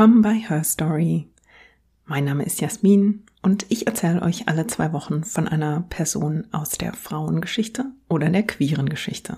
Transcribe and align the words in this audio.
Willkommen 0.00 0.22
bei 0.22 0.32
Her 0.32 0.64
Story. 0.64 1.28
Mein 2.06 2.24
Name 2.24 2.42
ist 2.46 2.62
Jasmin 2.62 3.22
und 3.42 3.66
ich 3.68 3.86
erzähle 3.86 4.22
euch 4.22 4.48
alle 4.48 4.66
zwei 4.66 4.94
Wochen 4.94 5.24
von 5.24 5.46
einer 5.46 5.82
Person 5.90 6.46
aus 6.52 6.70
der 6.70 6.94
Frauengeschichte 6.94 7.84
oder 8.08 8.30
der 8.30 8.44
queeren 8.44 8.88
Geschichte. 8.88 9.36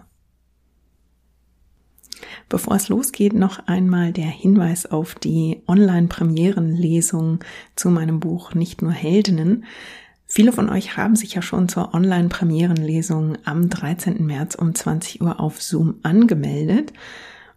Bevor 2.48 2.76
es 2.76 2.88
losgeht, 2.88 3.32
noch 3.32 3.66
einmal 3.66 4.12
der 4.12 4.28
Hinweis 4.28 4.86
auf 4.86 5.16
die 5.16 5.64
Online-Premierenlesung 5.66 7.40
zu 7.74 7.90
meinem 7.90 8.20
Buch 8.20 8.54
Nicht 8.54 8.82
nur 8.82 8.92
Heldinnen. 8.92 9.64
Viele 10.26 10.52
von 10.52 10.70
euch 10.70 10.96
haben 10.96 11.16
sich 11.16 11.34
ja 11.34 11.42
schon 11.42 11.68
zur 11.68 11.92
Online-Premierenlesung 11.92 13.36
am 13.44 13.68
13. 13.68 14.24
März 14.24 14.54
um 14.54 14.76
20 14.76 15.22
Uhr 15.22 15.40
auf 15.40 15.60
Zoom 15.60 15.96
angemeldet. 16.04 16.92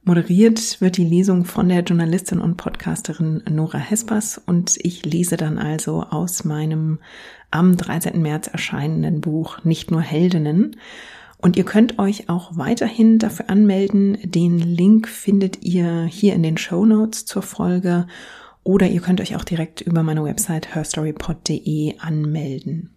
Moderiert 0.07 0.81
wird 0.81 0.97
die 0.97 1.03
Lesung 1.03 1.45
von 1.45 1.67
der 1.67 1.81
Journalistin 1.81 2.39
und 2.39 2.57
Podcasterin 2.57 3.41
Nora 3.49 3.79
Hespers 3.79 4.39
und 4.45 4.77
ich 4.83 5.03
lese 5.03 5.35
dann 5.35 5.57
also 5.57 6.03
aus 6.03 6.43
meinem 6.43 6.99
am 7.49 7.75
13. 7.75 8.21
März 8.21 8.45
erscheinenden 8.45 9.19
Buch 9.19 9.63
Nicht 9.63 9.89
nur 9.89 10.01
Heldinnen. 10.01 10.75
Und 11.39 11.57
ihr 11.57 11.63
könnt 11.63 11.97
euch 11.97 12.29
auch 12.29 12.55
weiterhin 12.55 13.17
dafür 13.17 13.49
anmelden. 13.49 14.19
Den 14.23 14.59
Link 14.59 15.07
findet 15.07 15.63
ihr 15.63 16.03
hier 16.03 16.35
in 16.35 16.43
den 16.43 16.59
Show 16.59 16.85
Notes 16.85 17.25
zur 17.25 17.41
Folge 17.41 18.05
oder 18.63 18.87
ihr 18.87 19.01
könnt 19.01 19.21
euch 19.21 19.35
auch 19.35 19.43
direkt 19.43 19.81
über 19.81 20.03
meine 20.03 20.23
Website 20.23 20.75
herstorypod.de 20.75 21.97
anmelden. 21.97 22.91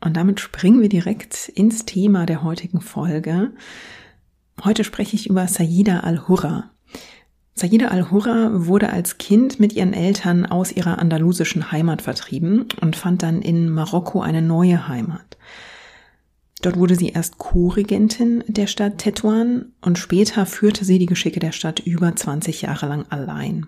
Und 0.00 0.16
damit 0.16 0.40
springen 0.40 0.82
wir 0.82 0.88
direkt 0.88 1.48
ins 1.54 1.84
Thema 1.84 2.26
der 2.26 2.42
heutigen 2.42 2.80
Folge. 2.80 3.52
Heute 4.62 4.84
spreche 4.84 5.16
ich 5.16 5.28
über 5.28 5.48
Sayida 5.48 6.00
al-Hurra. 6.00 6.70
Sayida 7.54 7.88
al-Hurra 7.88 8.66
wurde 8.66 8.90
als 8.90 9.16
Kind 9.16 9.58
mit 9.58 9.72
ihren 9.72 9.94
Eltern 9.94 10.44
aus 10.44 10.70
ihrer 10.72 10.98
andalusischen 10.98 11.72
Heimat 11.72 12.02
vertrieben 12.02 12.66
und 12.80 12.94
fand 12.94 13.22
dann 13.22 13.40
in 13.40 13.70
Marokko 13.70 14.20
eine 14.20 14.42
neue 14.42 14.86
Heimat. 14.86 15.38
Dort 16.62 16.76
wurde 16.76 16.94
sie 16.94 17.08
erst 17.08 17.38
Co-Regentin 17.38 18.44
der 18.46 18.66
Stadt 18.66 18.98
Tetuan 18.98 19.72
und 19.80 19.98
später 19.98 20.44
führte 20.44 20.84
sie 20.84 20.98
die 20.98 21.06
Geschicke 21.06 21.40
der 21.40 21.52
Stadt 21.52 21.80
über 21.80 22.14
20 22.14 22.62
Jahre 22.62 22.86
lang 22.86 23.06
allein. 23.08 23.66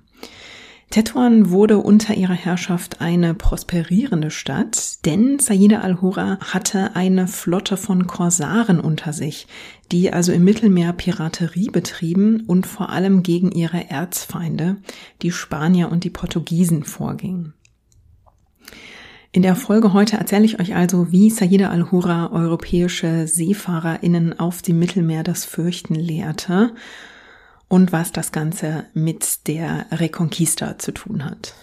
Tetuan 0.92 1.48
wurde 1.48 1.78
unter 1.78 2.12
ihrer 2.12 2.34
Herrschaft 2.34 3.00
eine 3.00 3.32
prosperierende 3.32 4.30
Stadt, 4.30 5.06
denn 5.06 5.38
Sayyida 5.38 5.80
al-Hura 5.80 6.38
hatte 6.40 6.94
eine 6.94 7.28
Flotte 7.28 7.78
von 7.78 8.06
Korsaren 8.06 8.78
unter 8.78 9.14
sich, 9.14 9.46
die 9.90 10.12
also 10.12 10.32
im 10.32 10.44
Mittelmeer 10.44 10.92
Piraterie 10.92 11.70
betrieben 11.70 12.42
und 12.46 12.66
vor 12.66 12.90
allem 12.90 13.22
gegen 13.22 13.52
ihre 13.52 13.88
Erzfeinde, 13.88 14.76
die 15.22 15.32
Spanier 15.32 15.90
und 15.90 16.04
die 16.04 16.10
Portugiesen, 16.10 16.84
vorgingen. 16.84 17.54
In 19.32 19.40
der 19.40 19.56
Folge 19.56 19.94
heute 19.94 20.18
erzähle 20.18 20.44
ich 20.44 20.60
euch 20.60 20.76
also, 20.76 21.10
wie 21.10 21.30
Sayyida 21.30 21.70
al-Hura 21.70 22.32
europäische 22.32 23.26
SeefahrerInnen 23.26 24.38
auf 24.38 24.60
dem 24.60 24.78
Mittelmeer 24.78 25.22
das 25.22 25.46
Fürchten 25.46 25.94
lehrte 25.94 26.74
und 27.72 27.90
was 27.90 28.12
das 28.12 28.32
Ganze 28.32 28.84
mit 28.92 29.48
der 29.48 29.86
Reconquista 29.92 30.78
zu 30.78 30.92
tun 30.92 31.24
hat. 31.24 31.54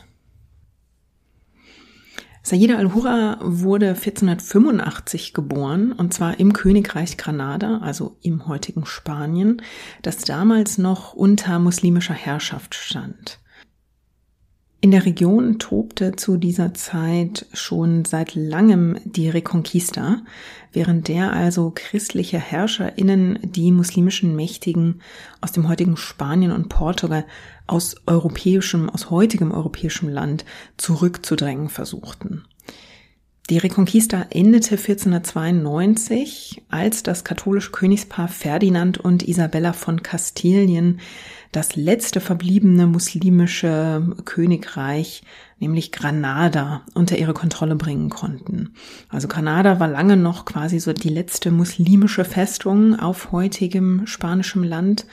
Sayyida 2.41 2.77
al-Hura 2.77 3.37
wurde 3.43 3.89
1485 3.89 5.35
geboren 5.35 5.91
und 5.91 6.11
zwar 6.11 6.39
im 6.39 6.53
Königreich 6.53 7.17
Granada, 7.17 7.77
also 7.83 8.17
im 8.23 8.47
heutigen 8.47 8.87
Spanien, 8.87 9.61
das 10.01 10.17
damals 10.23 10.79
noch 10.79 11.13
unter 11.13 11.59
muslimischer 11.59 12.15
Herrschaft 12.15 12.73
stand. 12.73 13.39
In 14.81 14.91
der 14.91 15.05
Region 15.05 15.59
tobte 15.59 16.15
zu 16.15 16.37
dieser 16.37 16.73
Zeit 16.73 17.45
schon 17.51 18.05
seit 18.05 18.35
langem 18.35 18.97
die 19.03 19.27
Reconquista, 19.27 20.21
während 20.71 21.09
der 21.09 21.33
also 21.33 21.73
christliche 21.75 22.39
HerrscherInnen 22.39 23.39
die 23.43 23.73
muslimischen 23.73 24.37
Mächtigen 24.37 25.01
aus 25.41 25.51
dem 25.51 25.67
heutigen 25.67 25.97
Spanien 25.97 26.53
und 26.53 26.69
Portugal 26.69 27.25
aus 27.67 27.97
europäischem, 28.07 28.89
aus 28.89 29.09
heutigem 29.09 29.51
europäischem 29.51 30.07
Land 30.07 30.45
zurückzudrängen 30.77 31.67
versuchten. 31.67 32.45
Die 33.49 33.57
Reconquista 33.57 34.27
endete 34.29 34.75
1492, 34.75 36.61
als 36.69 37.01
das 37.01 37.23
katholische 37.23 37.71
Königspaar 37.71 38.27
Ferdinand 38.27 38.99
und 38.99 39.27
Isabella 39.27 39.73
von 39.73 40.03
Kastilien 40.03 40.99
das 41.51 41.75
letzte 41.75 42.21
verbliebene 42.21 42.85
muslimische 42.85 44.15
Königreich, 44.25 45.23
nämlich 45.57 45.91
Granada, 45.91 46.83
unter 46.93 47.17
ihre 47.17 47.33
Kontrolle 47.33 47.75
bringen 47.75 48.09
konnten. 48.09 48.75
Also 49.09 49.27
Granada 49.27 49.79
war 49.79 49.87
lange 49.87 50.15
noch 50.15 50.45
quasi 50.45 50.79
so 50.79 50.93
die 50.93 51.09
letzte 51.09 51.49
muslimische 51.49 52.25
Festung 52.25 52.99
auf 52.99 53.31
heutigem 53.31 54.05
spanischem 54.05 54.61
Land 54.61 55.07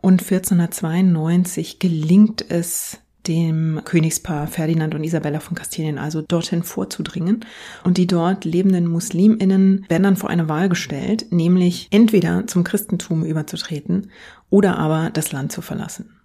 und 0.00 0.22
1492 0.22 1.80
gelingt 1.80 2.50
es 2.50 2.98
dem 3.26 3.80
Königspaar 3.84 4.46
Ferdinand 4.46 4.94
und 4.94 5.04
Isabella 5.04 5.40
von 5.40 5.56
Kastilien 5.56 5.98
also 5.98 6.22
dorthin 6.22 6.62
vorzudringen. 6.62 7.44
Und 7.84 7.98
die 7.98 8.06
dort 8.06 8.44
lebenden 8.44 8.86
Musliminnen 8.86 9.84
werden 9.88 10.02
dann 10.02 10.16
vor 10.16 10.30
eine 10.30 10.48
Wahl 10.48 10.68
gestellt, 10.68 11.26
nämlich 11.30 11.88
entweder 11.90 12.46
zum 12.46 12.64
Christentum 12.64 13.24
überzutreten 13.24 14.10
oder 14.50 14.78
aber 14.78 15.10
das 15.10 15.32
Land 15.32 15.52
zu 15.52 15.62
verlassen. 15.62 16.20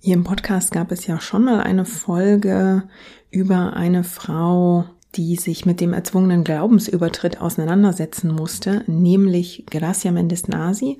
Hier 0.00 0.14
im 0.14 0.24
Podcast 0.24 0.70
gab 0.70 0.92
es 0.92 1.06
ja 1.06 1.18
schon 1.18 1.44
mal 1.44 1.60
eine 1.60 1.86
Folge 1.86 2.84
über 3.30 3.74
eine 3.74 4.04
Frau, 4.04 4.84
die 5.14 5.36
sich 5.36 5.64
mit 5.64 5.80
dem 5.80 5.92
erzwungenen 5.92 6.44
Glaubensübertritt 6.44 7.40
auseinandersetzen 7.40 8.30
musste, 8.30 8.84
nämlich 8.86 9.64
Gracia 9.70 10.12
Mendes 10.12 10.48
Nasi. 10.48 10.98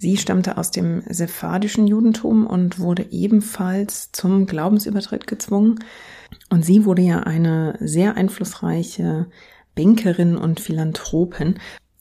Sie 0.00 0.16
stammte 0.16 0.56
aus 0.56 0.70
dem 0.70 1.02
sephardischen 1.10 1.86
Judentum 1.86 2.46
und 2.46 2.78
wurde 2.78 3.08
ebenfalls 3.10 4.10
zum 4.12 4.46
Glaubensübertritt 4.46 5.26
gezwungen. 5.26 5.78
Und 6.48 6.64
sie 6.64 6.86
wurde 6.86 7.02
ja 7.02 7.20
eine 7.20 7.76
sehr 7.80 8.16
einflussreiche 8.16 9.26
Bankerin 9.74 10.38
und 10.38 10.58
Philanthropin. 10.58 11.58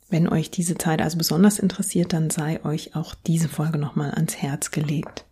Wenn 0.09 0.29
euch 0.29 0.49
diese 0.49 0.77
Zeit 0.77 1.01
also 1.01 1.17
besonders 1.17 1.59
interessiert, 1.59 2.13
dann 2.13 2.29
sei 2.29 2.63
euch 2.63 2.95
auch 2.95 3.15
diese 3.15 3.49
Folge 3.49 3.77
nochmal 3.77 4.11
ans 4.11 4.37
Herz 4.37 4.71
gelegt. 4.71 5.25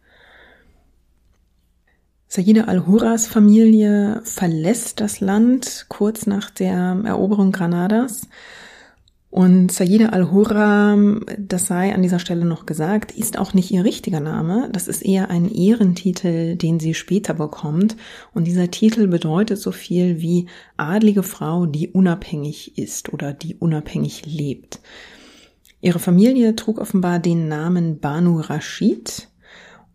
Sayyida 2.28 2.66
al-Huras 2.66 3.28
Familie 3.28 4.20
verlässt 4.26 5.00
das 5.00 5.22
Land 5.22 5.86
kurz 5.88 6.26
nach 6.28 6.50
der 6.50 7.02
Eroberung 7.06 7.54
Granadas 7.54 8.28
und 9.30 9.74
Sayyida 9.74 10.10
al-Hurra, 10.10 10.98
das 11.38 11.68
sei 11.68 11.94
an 11.94 12.02
dieser 12.02 12.20
Stelle 12.20 12.46
noch 12.46 12.66
gesagt, 12.66 13.12
ist 13.12 13.38
auch 13.38 13.54
nicht 13.54 13.72
ihr 13.72 13.84
richtiger 13.84 14.22
Name. 14.22 14.70
Das 14.72 14.88
ist 14.88 15.02
eher 15.02 15.30
ein 15.30 15.52
Ehrentitel, 15.54 16.56
den 16.56 16.80
sie 16.80 16.94
später 16.94 17.34
bekommt. 17.34 17.98
Und 18.34 18.48
dieser 18.48 18.72
Titel 18.72 19.08
bedeutet 19.08 19.60
so 19.60 19.74
viel 19.74 20.22
wie 20.22 20.48
adlige 20.78 21.24
Frau, 21.24 21.66
die 21.66 21.90
unabhängig 21.90 22.78
ist 22.78 23.12
oder 23.12 23.34
die 23.34 23.56
unabhängig 23.56 24.26
lebt. 24.26 24.80
Ihre 25.82 26.00
Familie 26.00 26.56
trug 26.56 26.80
offenbar 26.80 27.20
den 27.20 27.50
Namen 27.50 28.00
Banu 28.00 28.40
Rashid. 28.40 29.28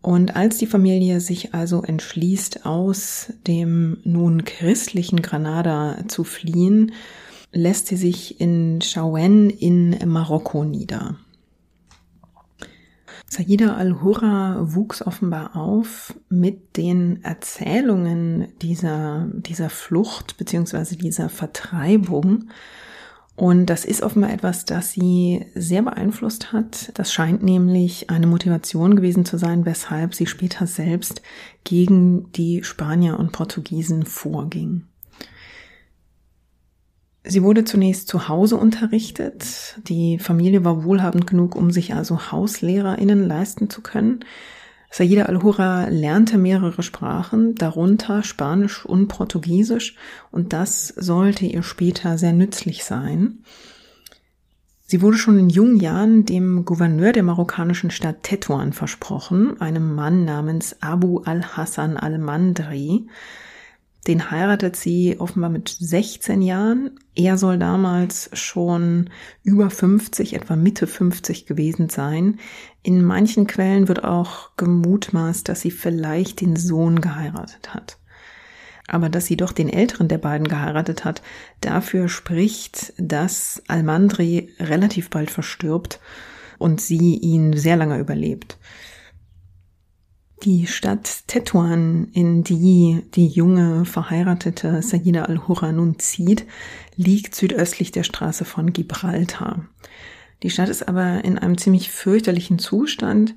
Und 0.01 0.35
als 0.35 0.57
die 0.57 0.67
Familie 0.67 1.21
sich 1.21 1.55
also 1.55 1.81
entschließt, 1.81 2.67
aus 2.67 3.33
dem 3.47 3.97
nun 4.03 4.45
christlichen 4.45 5.21
Granada 5.21 6.03
zu 6.07 6.23
fliehen, 6.23 6.91
lässt 7.53 7.87
sie 7.87 7.95
sich 7.95 8.41
in 8.41 8.79
Chaouen 8.81 9.49
in 9.49 9.97
Marokko 10.05 10.65
nieder. 10.65 11.17
Saida 13.27 13.75
al-Hurra 13.75 14.59
wuchs 14.75 15.01
offenbar 15.01 15.55
auf 15.55 16.13
mit 16.29 16.77
den 16.77 17.23
Erzählungen 17.23 18.49
dieser, 18.61 19.27
dieser 19.33 19.69
Flucht 19.69 20.37
beziehungsweise 20.37 20.97
dieser 20.97 21.29
Vertreibung. 21.29 22.49
Und 23.35 23.65
das 23.65 23.85
ist 23.85 24.03
offenbar 24.03 24.31
etwas, 24.31 24.65
das 24.65 24.91
sie 24.91 25.47
sehr 25.55 25.81
beeinflusst 25.81 26.53
hat. 26.53 26.91
Das 26.93 27.11
scheint 27.11 27.41
nämlich 27.41 28.11
eine 28.11 28.27
Motivation 28.27 28.95
gewesen 28.95 29.25
zu 29.25 29.39
sein, 29.39 29.65
weshalb 29.65 30.13
sie 30.13 30.27
später 30.27 30.67
selbst 30.67 31.23
gegen 31.63 32.31
die 32.33 32.63
Spanier 32.63 33.17
und 33.17 33.31
Portugiesen 33.31 34.05
vorging. 34.05 34.83
Sie 37.25 37.41
wurde 37.41 37.63
zunächst 37.63 38.09
zu 38.09 38.27
Hause 38.27 38.57
unterrichtet. 38.57 39.79
Die 39.87 40.19
Familie 40.19 40.65
war 40.65 40.83
wohlhabend 40.83 41.25
genug, 41.25 41.55
um 41.55 41.71
sich 41.71 41.93
also 41.93 42.31
HauslehrerInnen 42.31 43.25
leisten 43.25 43.69
zu 43.69 43.81
können. 43.81 44.25
Saida 44.91 45.23
al-Hura 45.23 45.87
lernte 45.87 46.37
mehrere 46.37 46.83
Sprachen, 46.83 47.55
darunter 47.55 48.21
Spanisch 48.21 48.85
und 48.85 49.07
Portugiesisch, 49.07 49.95
und 50.29 50.53
das 50.53 50.89
sollte 50.89 51.45
ihr 51.45 51.63
später 51.63 52.19
sehr 52.19 52.33
nützlich 52.33 52.83
sein. 52.83 53.39
Sie 54.85 55.01
wurde 55.01 55.17
schon 55.17 55.39
in 55.39 55.49
jungen 55.49 55.77
Jahren 55.77 56.25
dem 56.25 56.65
Gouverneur 56.65 57.13
der 57.13 57.23
marokkanischen 57.23 57.89
Stadt 57.89 58.21
Tetuan 58.21 58.73
versprochen, 58.73 59.59
einem 59.59 59.95
Mann 59.95 60.25
namens 60.25 60.75
Abu 60.81 61.21
al-Hassan 61.21 61.97
al-Mandri. 61.97 63.07
Den 64.07 64.31
heiratet 64.31 64.75
sie 64.75 65.17
offenbar 65.19 65.49
mit 65.49 65.69
16 65.79 66.41
Jahren. 66.41 66.99
Er 67.15 67.37
soll 67.37 67.57
damals 67.57 68.29
schon 68.33 69.09
über 69.43 69.69
50, 69.69 70.33
etwa 70.33 70.57
Mitte 70.57 70.87
50 70.87 71.45
gewesen 71.45 71.87
sein. 71.87 72.39
In 72.81 73.01
manchen 73.03 73.47
Quellen 73.47 73.87
wird 73.87 74.03
auch 74.03 74.49
gemutmaßt, 74.57 75.47
dass 75.47 75.61
sie 75.61 75.71
vielleicht 75.71 76.41
den 76.41 76.57
Sohn 76.57 76.99
geheiratet 76.99 77.73
hat. 77.73 77.97
Aber 78.87 79.07
dass 79.07 79.25
sie 79.25 79.37
doch 79.37 79.53
den 79.53 79.69
älteren 79.69 80.09
der 80.09 80.17
beiden 80.17 80.49
geheiratet 80.49 81.05
hat, 81.05 81.21
dafür 81.61 82.09
spricht, 82.09 82.93
dass 82.97 83.63
Almandri 83.69 84.49
relativ 84.59 85.09
bald 85.09 85.31
verstirbt 85.31 86.01
und 86.59 86.81
sie 86.81 87.15
ihn 87.15 87.55
sehr 87.55 87.77
lange 87.77 87.97
überlebt. 87.99 88.57
Die 90.43 90.67
Stadt 90.67 91.23
Tetuan, 91.27 92.09
in 92.11 92.43
die 92.43 93.01
die 93.13 93.27
junge 93.27 93.85
verheiratete 93.85 94.81
Sayyida 94.81 95.23
al-Hurra 95.23 95.71
nun 95.71 95.99
zieht, 95.99 96.45
liegt 96.97 97.33
südöstlich 97.33 97.93
der 97.93 98.03
Straße 98.03 98.43
von 98.43 98.73
Gibraltar. 98.73 99.65
Die 100.41 100.49
Stadt 100.49 100.67
ist 100.67 100.85
aber 100.89 101.23
in 101.23 101.37
einem 101.37 101.57
ziemlich 101.57 101.91
fürchterlichen 101.91 102.59
Zustand, 102.59 103.35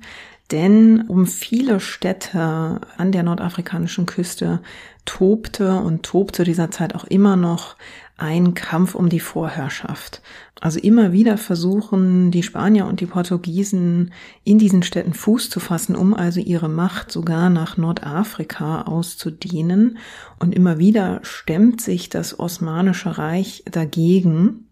denn 0.51 1.01
um 1.07 1.25
viele 1.27 1.79
Städte 1.79 2.81
an 2.97 3.11
der 3.11 3.23
nordafrikanischen 3.23 4.05
Küste 4.05 4.61
tobte 5.05 5.75
und 5.75 6.03
tobt 6.03 6.35
zu 6.35 6.43
dieser 6.43 6.71
Zeit 6.71 6.95
auch 6.95 7.05
immer 7.05 7.35
noch 7.35 7.75
ein 8.17 8.55
Kampf 8.55 8.95
um 8.95 9.09
die 9.09 9.19
Vorherrschaft. 9.19 10.21
Also 10.59 10.79
immer 10.79 11.11
wieder 11.11 11.37
versuchen 11.37 12.31
die 12.31 12.41
Spanier 12.41 12.87
und 12.87 12.99
die 12.99 13.05
Portugiesen 13.05 14.11
in 14.43 14.57
diesen 14.57 14.81
Städten 14.81 15.13
Fuß 15.13 15.51
zu 15.51 15.59
fassen, 15.59 15.95
um 15.95 16.15
also 16.15 16.39
ihre 16.39 16.67
Macht 16.67 17.11
sogar 17.11 17.49
nach 17.49 17.77
Nordafrika 17.77 18.81
auszudehnen. 18.83 19.99
Und 20.39 20.55
immer 20.55 20.79
wieder 20.79 21.19
stemmt 21.21 21.79
sich 21.79 22.09
das 22.09 22.39
Osmanische 22.39 23.17
Reich 23.19 23.63
dagegen. 23.69 24.66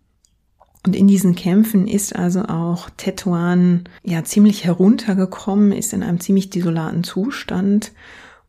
Und 0.85 0.95
in 0.95 1.07
diesen 1.07 1.35
Kämpfen 1.35 1.87
ist 1.87 2.15
also 2.15 2.43
auch 2.43 2.89
Tetuan 2.95 3.85
ja 4.03 4.23
ziemlich 4.23 4.65
heruntergekommen, 4.65 5.71
ist 5.71 5.93
in 5.93 6.03
einem 6.03 6.19
ziemlich 6.19 6.51
desolaten 6.51 7.03
Zustand. 7.03 7.91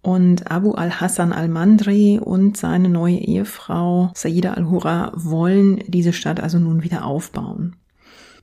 Und 0.03 0.50
Abu 0.50 0.73
al-Hassan 0.73 1.33
al-Mandri 1.33 2.21
und 2.23 2.56
seine 2.56 2.91
neue 2.91 3.17
Ehefrau 3.17 4.12
Sayyida 4.15 4.53
al-Hura 4.53 5.12
wollen 5.17 5.83
diese 5.88 6.12
Stadt 6.12 6.38
also 6.38 6.59
nun 6.59 6.83
wieder 6.83 7.06
aufbauen. 7.06 7.77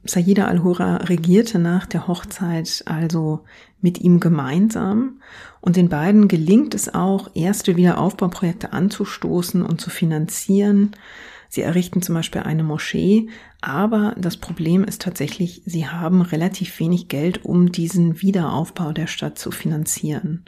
Sayyida 0.06 0.48
al-Hura 0.48 0.98
regierte 0.98 1.60
nach 1.60 1.86
der 1.86 2.08
Hochzeit 2.08 2.84
also 2.86 3.42
mit 3.80 4.02
ihm 4.02 4.20
gemeinsam 4.20 5.22
und 5.62 5.78
den 5.78 5.88
beiden 5.88 6.28
gelingt 6.28 6.76
es 6.76 6.94
auch, 6.94 7.30
erste 7.36 7.78
Wiederaufbauprojekte 7.78 8.74
anzustoßen 8.74 9.62
und 9.62 9.80
zu 9.80 9.90
finanzieren. 9.90 10.92
Sie 11.54 11.62
errichten 11.62 12.02
zum 12.02 12.16
Beispiel 12.16 12.42
eine 12.42 12.64
Moschee, 12.64 13.30
aber 13.62 14.16
das 14.18 14.38
Problem 14.38 14.84
ist 14.84 15.04
tatsächlich, 15.04 15.62
sie 15.68 15.88
haben 15.88 16.24
relativ 16.24 16.80
wenig 16.80 17.10
Geld, 17.10 17.46
um 17.46 17.72
diesen 17.72 18.24
Wiederaufbau 18.24 18.92
der 18.92 19.06
Stadt 19.06 19.38
zu 19.38 19.52
finanzieren. 19.52 20.46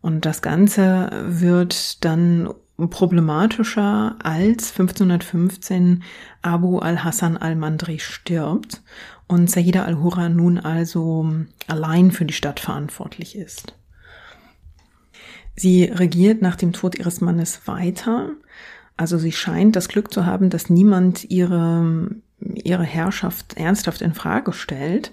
Und 0.00 0.24
das 0.24 0.40
Ganze 0.40 1.10
wird 1.26 2.02
dann 2.06 2.48
problematischer, 2.78 4.16
als 4.22 4.70
1515 4.70 6.02
Abu 6.40 6.78
al-Hassan 6.78 7.36
al-Mandri 7.36 7.98
stirbt 7.98 8.80
und 9.26 9.50
Sayyida 9.50 9.84
al-Hurra 9.84 10.30
nun 10.30 10.58
also 10.58 11.30
allein 11.66 12.10
für 12.10 12.24
die 12.24 12.32
Stadt 12.32 12.58
verantwortlich 12.58 13.36
ist. 13.36 13.74
Sie 15.56 15.84
regiert 15.84 16.40
nach 16.40 16.56
dem 16.56 16.72
Tod 16.72 16.98
ihres 16.98 17.20
Mannes 17.20 17.68
weiter 17.68 18.30
also 19.02 19.18
sie 19.18 19.32
scheint 19.32 19.74
das 19.74 19.88
Glück 19.88 20.12
zu 20.12 20.26
haben, 20.26 20.48
dass 20.48 20.70
niemand 20.70 21.28
ihre, 21.28 22.08
ihre 22.38 22.84
Herrschaft 22.84 23.56
ernsthaft 23.56 24.00
in 24.00 24.14
Frage 24.14 24.52
stellt, 24.52 25.10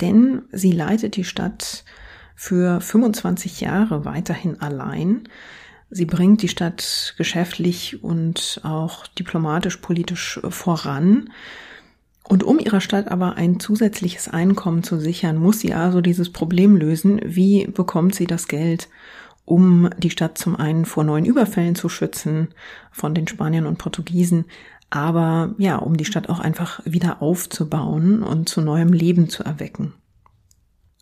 denn 0.00 0.42
sie 0.52 0.70
leitet 0.70 1.16
die 1.16 1.24
Stadt 1.24 1.82
für 2.36 2.80
25 2.80 3.60
Jahre 3.60 4.04
weiterhin 4.04 4.60
allein. 4.60 5.28
Sie 5.90 6.04
bringt 6.04 6.42
die 6.42 6.48
Stadt 6.48 7.14
geschäftlich 7.18 8.04
und 8.04 8.60
auch 8.62 9.08
diplomatisch, 9.08 9.78
politisch 9.78 10.38
voran. 10.48 11.30
Und 12.22 12.44
um 12.44 12.60
ihrer 12.60 12.80
Stadt 12.80 13.08
aber 13.08 13.34
ein 13.34 13.58
zusätzliches 13.58 14.28
Einkommen 14.28 14.84
zu 14.84 15.00
sichern, 15.00 15.38
muss 15.38 15.58
sie 15.58 15.74
also 15.74 16.00
dieses 16.00 16.30
Problem 16.30 16.76
lösen. 16.76 17.20
Wie 17.24 17.66
bekommt 17.66 18.14
sie 18.14 18.28
das 18.28 18.46
Geld, 18.46 18.88
um 19.48 19.88
die 19.98 20.10
Stadt 20.10 20.36
zum 20.36 20.56
einen 20.56 20.84
vor 20.84 21.04
neuen 21.04 21.24
Überfällen 21.24 21.74
zu 21.74 21.88
schützen 21.88 22.48
von 22.92 23.14
den 23.14 23.26
Spaniern 23.26 23.66
und 23.66 23.78
Portugiesen, 23.78 24.44
aber 24.90 25.54
ja, 25.58 25.76
um 25.76 25.96
die 25.96 26.04
Stadt 26.04 26.28
auch 26.28 26.40
einfach 26.40 26.80
wieder 26.84 27.22
aufzubauen 27.22 28.22
und 28.22 28.48
zu 28.48 28.60
neuem 28.60 28.92
Leben 28.92 29.28
zu 29.28 29.42
erwecken. 29.44 29.94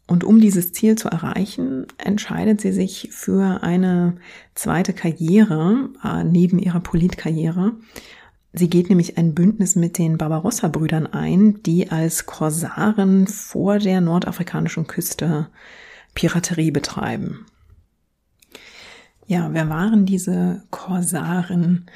Und 0.06 0.22
um 0.22 0.40
dieses 0.40 0.72
Ziel 0.72 0.96
zu 0.96 1.08
erreichen, 1.08 1.86
entscheidet 1.98 2.60
sie 2.60 2.72
sich 2.72 3.08
für 3.10 3.64
eine 3.64 4.16
zweite 4.54 4.92
Karriere 4.92 5.90
äh, 6.04 6.22
neben 6.22 6.60
ihrer 6.60 6.78
Politkarriere. 6.78 7.72
Sie 8.52 8.70
geht 8.70 8.88
nämlich 8.88 9.18
ein 9.18 9.34
Bündnis 9.34 9.74
mit 9.74 9.98
den 9.98 10.16
Barbarossa-Brüdern 10.16 11.08
ein, 11.08 11.62
die 11.64 11.90
als 11.90 12.26
Korsaren 12.26 13.26
vor 13.26 13.78
der 13.78 14.00
nordafrikanischen 14.00 14.86
Küste 14.86 15.48
Piraterie 16.14 16.70
betreiben. 16.70 17.46
Ja, 19.26 19.48
wer 19.52 19.68
waren 19.68 20.06
diese 20.06 20.62
Korsaren? 20.70 21.86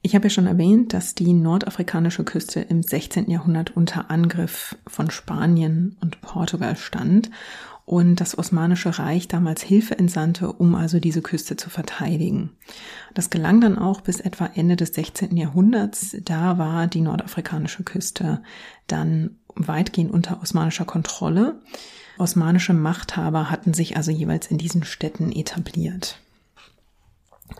Ich 0.00 0.14
habe 0.14 0.26
ja 0.26 0.30
schon 0.30 0.46
erwähnt, 0.46 0.94
dass 0.94 1.16
die 1.16 1.32
nordafrikanische 1.32 2.22
Küste 2.22 2.60
im 2.60 2.84
16. 2.84 3.28
Jahrhundert 3.30 3.76
unter 3.76 4.10
Angriff 4.10 4.76
von 4.86 5.10
Spanien 5.10 5.96
und 6.00 6.20
Portugal 6.20 6.76
stand 6.76 7.30
und 7.84 8.20
das 8.20 8.38
Osmanische 8.38 8.98
Reich 8.98 9.26
damals 9.26 9.62
Hilfe 9.62 9.98
entsandte, 9.98 10.52
um 10.52 10.76
also 10.76 11.00
diese 11.00 11.20
Küste 11.20 11.56
zu 11.56 11.68
verteidigen. 11.68 12.50
Das 13.14 13.30
gelang 13.30 13.60
dann 13.60 13.76
auch 13.76 14.00
bis 14.00 14.20
etwa 14.20 14.46
Ende 14.54 14.76
des 14.76 14.94
16. 14.94 15.36
Jahrhunderts. 15.36 16.16
Da 16.22 16.58
war 16.58 16.86
die 16.86 17.00
nordafrikanische 17.00 17.82
Küste 17.82 18.42
dann 18.86 19.38
weitgehend 19.56 20.12
unter 20.12 20.40
osmanischer 20.42 20.84
Kontrolle. 20.84 21.60
Osmanische 22.18 22.74
Machthaber 22.74 23.50
hatten 23.50 23.74
sich 23.74 23.96
also 23.96 24.10
jeweils 24.10 24.46
in 24.48 24.58
diesen 24.58 24.84
Städten 24.84 25.32
etabliert. 25.32 26.20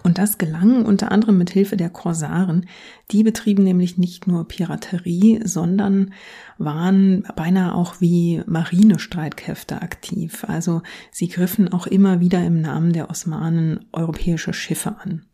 Und 0.02 0.18
das 0.18 0.38
gelang 0.38 0.84
unter 0.84 1.10
anderem 1.10 1.38
mit 1.38 1.50
Hilfe 1.50 1.76
der 1.76 1.88
Korsaren. 1.88 2.66
Die 3.10 3.22
betrieben 3.22 3.64
nämlich 3.64 3.96
nicht 3.96 4.26
nur 4.26 4.46
Piraterie, 4.46 5.40
sondern 5.44 6.12
waren 6.58 7.26
beinahe 7.36 7.74
auch 7.74 8.00
wie 8.00 8.42
Marinestreitkräfte 8.46 9.80
aktiv. 9.80 10.44
Also 10.46 10.82
sie 11.10 11.28
griffen 11.28 11.72
auch 11.72 11.86
immer 11.86 12.20
wieder 12.20 12.44
im 12.44 12.60
Namen 12.60 12.92
der 12.92 13.10
Osmanen 13.10 13.86
europäische 13.92 14.52
Schiffe 14.52 14.96
an. 14.98 15.24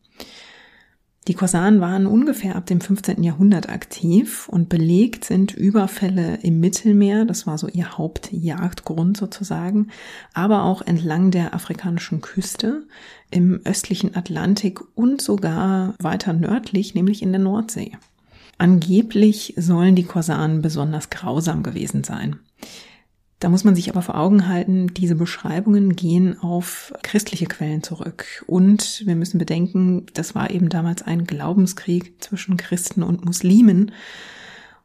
Die 1.26 1.33
Korsaren 1.33 1.81
waren 1.81 2.07
ungefähr 2.07 2.54
ab 2.54 2.66
dem 2.66 2.83
15. 2.83 3.23
Jahrhundert 3.23 3.71
aktiv 3.71 4.47
und 4.47 4.69
belegt 4.69 5.25
sind 5.25 5.54
Überfälle 5.54 6.38
im 6.43 6.61
Mittelmeer, 6.61 7.25
das 7.25 7.47
war 7.47 7.57
so 7.57 7.66
ihr 7.66 7.97
Hauptjagdgrund 7.97 9.16
sozusagen, 9.16 9.88
aber 10.35 10.64
auch 10.64 10.83
entlang 10.83 11.31
der 11.31 11.54
afrikanischen 11.54 12.21
Küste, 12.21 12.83
im 13.31 13.62
östlichen 13.64 14.14
Atlantik 14.14 14.81
und 14.95 15.23
sogar 15.23 15.95
weiter 15.99 16.35
nördlich, 16.35 16.95
nämlich 16.95 17.23
in 17.23 17.33
der 17.33 17.40
Nordsee. 17.40 17.93
Angeblich 18.59 19.54
sollen 19.57 19.97
die 19.97 20.04
Korsaren 20.04 20.61
besonders 20.61 21.09
grausam 21.09 21.62
gewesen 21.62 22.04
sein. 22.04 22.38
Da 23.45 23.51
muss 23.51 23.63
man 23.63 23.75
sich 23.75 23.91
aber 23.91 24.01
vor 24.01 24.15
Augen 24.15 24.49
halten, 24.49 24.95
diese 24.95 25.17
Beschreibungen 25.17 25.95
gehen 25.95 26.41
auf 26.41 26.95
christliche 27.03 27.45
Quellen 27.45 27.83
zurück. 27.83 28.43
Und 28.47 29.03
wir 29.05 29.17
müssen 29.17 29.37
bedenken, 29.37 30.07
das 30.15 30.35
war 30.35 30.51
eben 30.51 30.71
damals 30.71 31.03
ein 31.03 31.27
Glaubenskrieg 31.27 32.15
zwischen 32.25 32.57
Christen 32.57 33.03
und 33.03 33.27
Muslimen. 33.27 33.93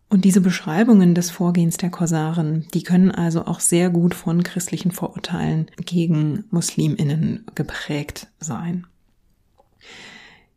Und 0.09 0.25
diese 0.25 0.41
Beschreibungen 0.41 1.15
des 1.15 1.31
Vorgehens 1.31 1.77
der 1.77 1.89
Korsaren, 1.89 2.67
die 2.73 2.83
können 2.83 3.11
also 3.11 3.45
auch 3.45 3.61
sehr 3.61 3.89
gut 3.89 4.13
von 4.13 4.43
christlichen 4.43 4.91
Vorurteilen 4.91 5.71
gegen 5.85 6.43
Musliminnen 6.51 7.45
geprägt 7.55 8.27
sein. 8.41 8.87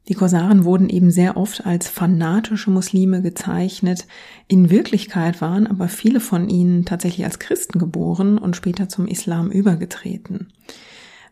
Die 0.09 0.15
Korsaren 0.15 0.65
wurden 0.65 0.89
eben 0.89 1.11
sehr 1.11 1.37
oft 1.37 1.65
als 1.65 1.89
fanatische 1.89 2.71
Muslime 2.71 3.23
gezeichnet. 3.23 4.07
In 4.49 4.69
Wirklichkeit 4.69 5.41
waren 5.41 5.67
aber 5.67 5.89
viele 5.89 6.19
von 6.19 6.49
ihnen 6.49 6.85
tatsächlich 6.85 7.25
als 7.25 7.39
Christen 7.39 7.79
geboren 7.79 8.37
und 8.37 8.57
später 8.57 8.89
zum 8.89 9.07
Islam 9.07 9.51
übergetreten. 9.51 10.49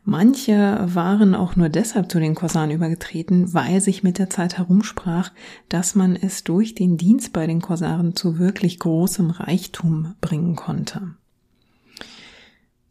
Manche 0.04 0.80
waren 0.86 1.34
auch 1.34 1.56
nur 1.56 1.68
deshalb 1.68 2.10
zu 2.10 2.20
den 2.20 2.34
Korsaren 2.34 2.70
übergetreten, 2.70 3.52
weil 3.52 3.80
sich 3.80 4.02
mit 4.02 4.18
der 4.18 4.30
Zeit 4.30 4.56
herumsprach, 4.56 5.30
dass 5.68 5.94
man 5.94 6.16
es 6.16 6.42
durch 6.42 6.74
den 6.74 6.96
Dienst 6.96 7.32
bei 7.32 7.46
den 7.46 7.60
Korsaren 7.60 8.16
zu 8.16 8.38
wirklich 8.38 8.78
großem 8.78 9.30
Reichtum 9.30 10.14
bringen 10.20 10.56
konnte. 10.56 11.02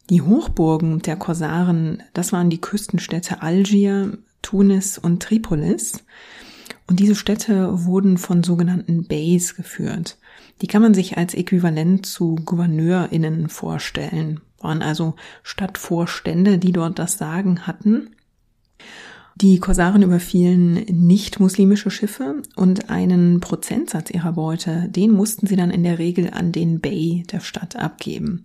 Die 0.09 0.21
Hochburgen 0.21 1.00
der 1.00 1.15
Korsaren, 1.15 2.03
das 2.13 2.31
waren 2.31 2.50
die 2.50 2.62
Küstenstädte 2.62 3.41
Algier, 3.41 4.17
Tunis 4.41 4.98
und 4.98 5.22
Tripolis. 5.22 6.03
Und 6.88 7.00
diese 7.00 7.15
Städte 7.15 7.86
wurden 7.86 8.17
von 8.17 8.43
sogenannten 8.43 9.05
Beys 9.05 9.55
geführt. 9.55 10.17
Die 10.62 10.67
kann 10.67 10.81
man 10.81 10.93
sich 10.93 11.17
als 11.17 11.34
Äquivalent 11.34 12.05
zu 12.05 12.36
GouverneurInnen 12.36 13.50
vorstellen. 13.50 14.41
Waren 14.60 14.81
also 14.81 15.15
Stadtvorstände, 15.43 16.58
die 16.58 16.72
dort 16.72 17.00
das 17.00 17.17
Sagen 17.17 17.67
hatten. 17.67 18.15
Die 19.41 19.58
Korsaren 19.60 20.01
überfielen 20.01 20.74
nicht-muslimische 20.89 21.89
Schiffe 21.89 22.41
und 22.58 22.89
einen 22.89 23.39
Prozentsatz 23.39 24.10
ihrer 24.10 24.34
Beute, 24.34 24.89
den 24.89 25.12
mussten 25.12 25.48
sie 25.48 25.55
dann 25.55 25.72
in 25.72 25.84
der 25.84 25.98
Regel 25.98 26.31
an 26.34 26.51
den 26.51 26.81
Bey 26.81 27.24
der 27.31 27.39
Stadt 27.39 27.77
abgeben. 27.77 28.43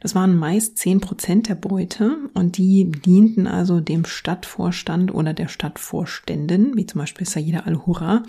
Das 0.00 0.14
waren 0.14 0.34
meist 0.34 0.78
zehn 0.78 1.00
Prozent 1.00 1.50
der 1.50 1.54
Beute 1.54 2.16
und 2.32 2.56
die 2.56 2.90
dienten 2.90 3.46
also 3.46 3.80
dem 3.80 4.06
Stadtvorstand 4.06 5.12
oder 5.12 5.34
der 5.34 5.48
Stadtvorständin, 5.48 6.76
wie 6.76 6.86
zum 6.86 7.00
Beispiel 7.00 7.26
Saida 7.26 7.60
al-Hurra, 7.60 8.22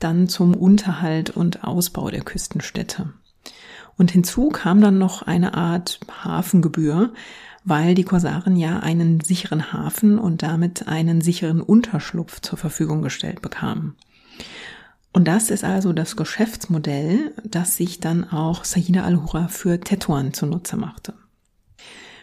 dann 0.00 0.28
zum 0.28 0.52
Unterhalt 0.52 1.30
und 1.30 1.62
Ausbau 1.62 2.10
der 2.10 2.22
Küstenstädte. 2.22 3.12
Und 3.96 4.10
hinzu 4.10 4.48
kam 4.48 4.80
dann 4.80 4.98
noch 4.98 5.22
eine 5.22 5.54
Art 5.54 6.00
Hafengebühr, 6.24 7.12
weil 7.66 7.96
die 7.96 8.04
Korsaren 8.04 8.56
ja 8.56 8.78
einen 8.78 9.20
sicheren 9.20 9.72
Hafen 9.72 10.18
und 10.18 10.42
damit 10.42 10.86
einen 10.86 11.20
sicheren 11.20 11.60
Unterschlupf 11.60 12.40
zur 12.40 12.56
Verfügung 12.56 13.02
gestellt 13.02 13.42
bekamen. 13.42 13.96
Und 15.12 15.26
das 15.26 15.50
ist 15.50 15.64
also 15.64 15.92
das 15.92 16.14
Geschäftsmodell, 16.14 17.34
das 17.44 17.76
sich 17.76 17.98
dann 17.98 18.24
auch 18.24 18.64
Sayyida 18.64 19.02
al-Hura 19.02 19.48
für 19.48 19.80
Tetuan 19.80 20.32
zunutze 20.32 20.76
machte. 20.76 21.14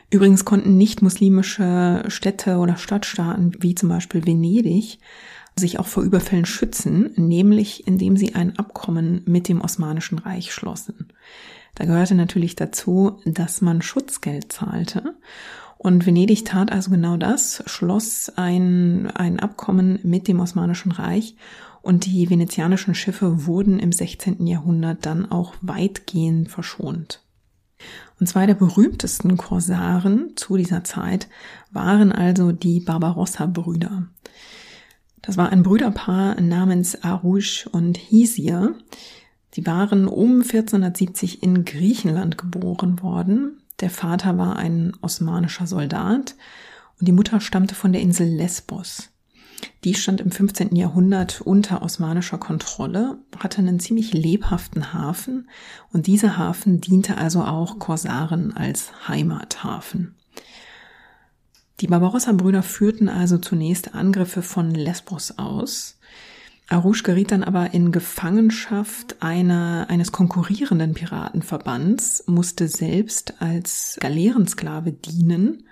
Übrigens 0.09 0.45
konnten 0.45 0.77
nicht 0.77 1.01
muslimische 1.01 2.03
Städte 2.07 2.57
oder 2.57 2.77
Stadtstaaten 2.77 3.57
wie 3.59 3.75
zum 3.75 3.89
Beispiel 3.89 4.25
Venedig 4.25 4.99
sich 5.57 5.77
auch 5.77 5.87
vor 5.87 6.03
Überfällen 6.03 6.45
schützen, 6.45 7.11
nämlich 7.15 7.85
indem 7.85 8.15
sie 8.15 8.33
ein 8.35 8.57
Abkommen 8.57 9.23
mit 9.25 9.49
dem 9.49 9.59
Osmanischen 9.59 10.19
Reich 10.19 10.53
schlossen. 10.53 11.09
Da 11.75 11.85
gehörte 11.85 12.15
natürlich 12.15 12.55
dazu, 12.55 13.19
dass 13.25 13.61
man 13.61 13.81
Schutzgeld 13.81 14.51
zahlte. 14.51 15.15
Und 15.77 16.05
Venedig 16.05 16.45
tat 16.45 16.71
also 16.71 16.91
genau 16.91 17.17
das, 17.17 17.63
schloss 17.65 18.31
ein, 18.35 19.11
ein 19.11 19.39
Abkommen 19.39 19.99
mit 20.03 20.27
dem 20.27 20.39
Osmanischen 20.39 20.91
Reich 20.91 21.35
und 21.81 22.05
die 22.05 22.29
venezianischen 22.29 22.95
Schiffe 22.95 23.45
wurden 23.45 23.79
im 23.79 23.91
16. 23.91 24.47
Jahrhundert 24.47 25.05
dann 25.05 25.29
auch 25.29 25.53
weitgehend 25.61 26.49
verschont. 26.49 27.21
Und 28.19 28.27
zwei 28.27 28.45
der 28.45 28.53
berühmtesten 28.53 29.35
Korsaren 29.35 30.37
zu 30.37 30.55
dieser 30.55 30.85
Zeit 30.85 31.27
waren 31.71 32.13
also 32.13 32.53
die 32.53 32.79
Barbarossa-Brüder. 32.79 34.07
Das 35.21 35.35
war 35.35 35.49
ein 35.49 35.63
Brüderpaar 35.63 36.39
namens 36.39 37.03
Arouche 37.03 37.67
und 37.69 37.97
Hisier. 37.97 38.75
Die 39.55 39.65
waren 39.65 40.07
um 40.07 40.41
1470 40.41 41.43
in 41.43 41.65
Griechenland 41.65 42.37
geboren 42.37 43.01
worden. 43.01 43.61
Der 43.79 43.89
Vater 43.89 44.37
war 44.37 44.55
ein 44.55 44.93
osmanischer 45.01 45.67
Soldat 45.67 46.35
und 46.99 47.07
die 47.07 47.11
Mutter 47.11 47.39
stammte 47.39 47.75
von 47.75 47.91
der 47.91 48.01
Insel 48.01 48.27
Lesbos. 48.27 49.09
Die 49.83 49.93
stand 49.93 50.21
im 50.21 50.31
15. 50.31 50.75
Jahrhundert 50.75 51.41
unter 51.41 51.81
osmanischer 51.81 52.37
Kontrolle, 52.37 53.17
hatte 53.37 53.59
einen 53.59 53.79
ziemlich 53.79 54.13
lebhaften 54.13 54.93
Hafen 54.93 55.49
und 55.91 56.07
dieser 56.07 56.37
Hafen 56.37 56.81
diente 56.81 57.17
also 57.17 57.43
auch 57.43 57.79
Korsaren 57.79 58.55
als 58.55 59.07
Heimathafen. 59.07 60.15
Die 61.79 61.87
Barbarossa-Brüder 61.87 62.63
führten 62.63 63.09
also 63.09 63.37
zunächst 63.37 63.93
Angriffe 63.93 64.41
von 64.41 64.71
Lesbos 64.71 65.37
aus. 65.37 65.99
Arouche 66.73 67.03
geriet 67.03 67.31
dann 67.31 67.43
aber 67.43 67.73
in 67.73 67.91
Gefangenschaft 67.91 69.21
einer, 69.21 69.85
eines 69.89 70.11
konkurrierenden 70.11 70.93
Piratenverbands, 70.93 72.23
musste 72.25 72.67
selbst 72.67 73.35
als 73.41 73.97
Galeerensklave 73.99 74.91
dienen 74.91 75.67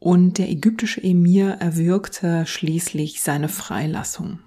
und 0.00 0.38
der 0.38 0.50
ägyptische 0.50 1.02
Emir 1.02 1.58
erwirkte 1.60 2.46
schließlich 2.46 3.22
seine 3.22 3.48
Freilassung. 3.48 4.40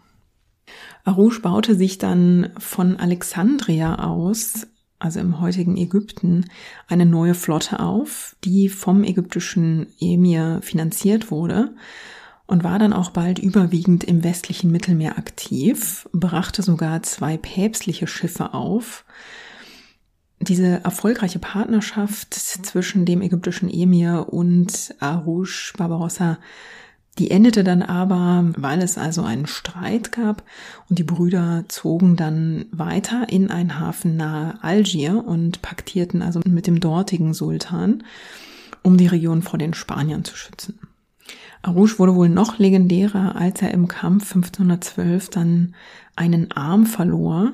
Arouche 1.06 1.42
baute 1.42 1.76
sich 1.76 1.98
dann 1.98 2.52
von 2.58 2.98
Alexandria 2.98 3.96
aus, 3.96 4.68
also 5.00 5.20
im 5.20 5.40
heutigen 5.40 5.78
Ägypten, 5.78 6.46
eine 6.88 7.06
neue 7.06 7.34
Flotte 7.34 7.80
auf, 7.80 8.36
die 8.44 8.68
vom 8.68 9.04
ägyptischen 9.04 9.88
Emir 10.00 10.60
finanziert 10.62 11.32
wurde 11.32 11.74
und 12.52 12.66
war 12.66 12.80
dann 12.80 12.92
auch 12.92 13.12
bald 13.12 13.40
überwiegend 13.40 14.04
im 14.04 14.26
westlichen 14.26 14.72
Mittelmeer 14.72 15.18
aktiv, 15.18 16.10
brachte 16.12 16.62
sogar 16.62 17.02
zwei 17.02 17.38
päpstliche 17.38 18.08
Schiffe 18.08 18.54
auf, 18.54 19.06
diese 20.42 20.84
erfolgreiche 20.84 21.40
Partnerschaft 21.40 22.34
zwischen 22.34 23.06
dem 23.06 23.22
ägyptischen 23.22 23.70
Emir 23.70 24.34
und 24.34 24.94
Arouche 25.00 25.72
Barbarossa, 25.78 26.40
die 27.18 27.32
endete 27.32 27.64
dann 27.64 27.84
aber, 27.84 28.52
weil 28.58 28.82
es 28.82 28.98
also 28.98 29.24
einen 29.24 29.48
Streit 29.48 30.12
gab 30.12 30.44
und 30.90 31.00
die 31.00 31.04
Brüder 31.04 31.64
zogen 31.70 32.18
dann 32.18 32.66
weiter 32.74 33.30
in 33.30 33.50
einen 33.50 33.80
Hafen 33.80 34.18
nahe 34.18 34.62
Algier 34.62 35.24
und 35.26 35.62
paktierten 35.62 36.22
also 36.22 36.42
mit 36.46 36.68
dem 36.68 36.82
dortigen 36.82 37.34
Sultan, 37.34 38.04
um 38.84 38.98
die 38.98 39.08
Region 39.08 39.42
vor 39.42 39.58
den 39.58 39.74
Spaniern 39.74 40.26
zu 40.26 40.36
schützen. 40.36 40.78
Arouche 41.62 42.00
wurde 42.00 42.16
wohl 42.16 42.30
noch 42.30 42.58
legendärer, 42.58 43.36
als 43.36 43.62
er 43.62 43.72
im 43.72 43.88
Kampf 43.88 44.34
1512 44.36 45.30
dann 45.30 45.76
einen 46.16 46.52
Arm 46.52 46.86
verlor 46.86 47.54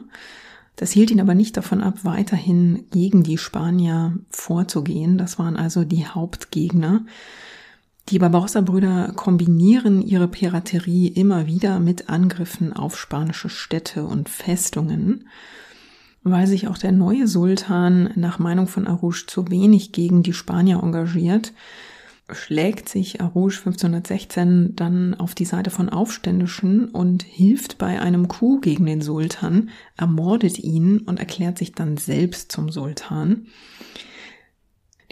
das 0.78 0.92
hielt 0.92 1.10
ihn 1.10 1.20
aber 1.20 1.34
nicht 1.34 1.58
davon 1.58 1.82
ab, 1.82 2.06
weiterhin 2.06 2.86
gegen 2.92 3.24
die 3.24 3.40
Spanier 3.40 4.14
vorzugehen. 4.30 5.18
Das 5.18 5.40
waren 5.40 5.58
also 5.58 5.84
die 5.84 6.06
Hauptgegner. 6.06 7.04
Die 8.10 8.20
Barbarossa-Brüder 8.20 9.12
kombinieren 9.16 10.04
ihre 10.04 10.28
Piraterie 10.28 11.08
immer 11.08 11.48
wieder 11.48 11.80
mit 11.80 12.10
Angriffen 12.10 12.74
auf 12.74 12.98
spanische 12.98 13.50
Städte 13.50 14.06
und 14.06 14.30
Festungen, 14.30 15.28
weil 16.22 16.46
sich 16.46 16.68
auch 16.68 16.78
der 16.78 16.92
neue 16.92 17.28
Sultan 17.28 18.12
nach 18.16 18.38
Meinung 18.38 18.68
von 18.68 18.86
Arouche 18.86 19.26
zu 19.26 19.50
wenig 19.50 19.94
gegen 19.94 20.22
die 20.22 20.34
Spanier 20.34 20.84
engagiert, 20.84 21.54
schlägt 22.31 22.89
sich 22.89 23.22
Arouge 23.22 23.57
1516 23.60 24.75
dann 24.75 25.13
auf 25.13 25.34
die 25.34 25.46
Seite 25.46 25.69
von 25.69 25.89
Aufständischen 25.89 26.89
und 26.89 27.24
hilft 27.24 27.77
bei 27.77 28.01
einem 28.01 28.27
Coup 28.27 28.62
gegen 28.62 28.86
den 28.86 29.01
Sultan, 29.01 29.69
ermordet 29.96 30.60
ihn 30.60 31.00
und 31.00 31.19
erklärt 31.19 31.57
sich 31.57 31.74
dann 31.74 31.98
selbst 31.98 32.51
zum 32.51 32.69
Sultan. 32.69 33.48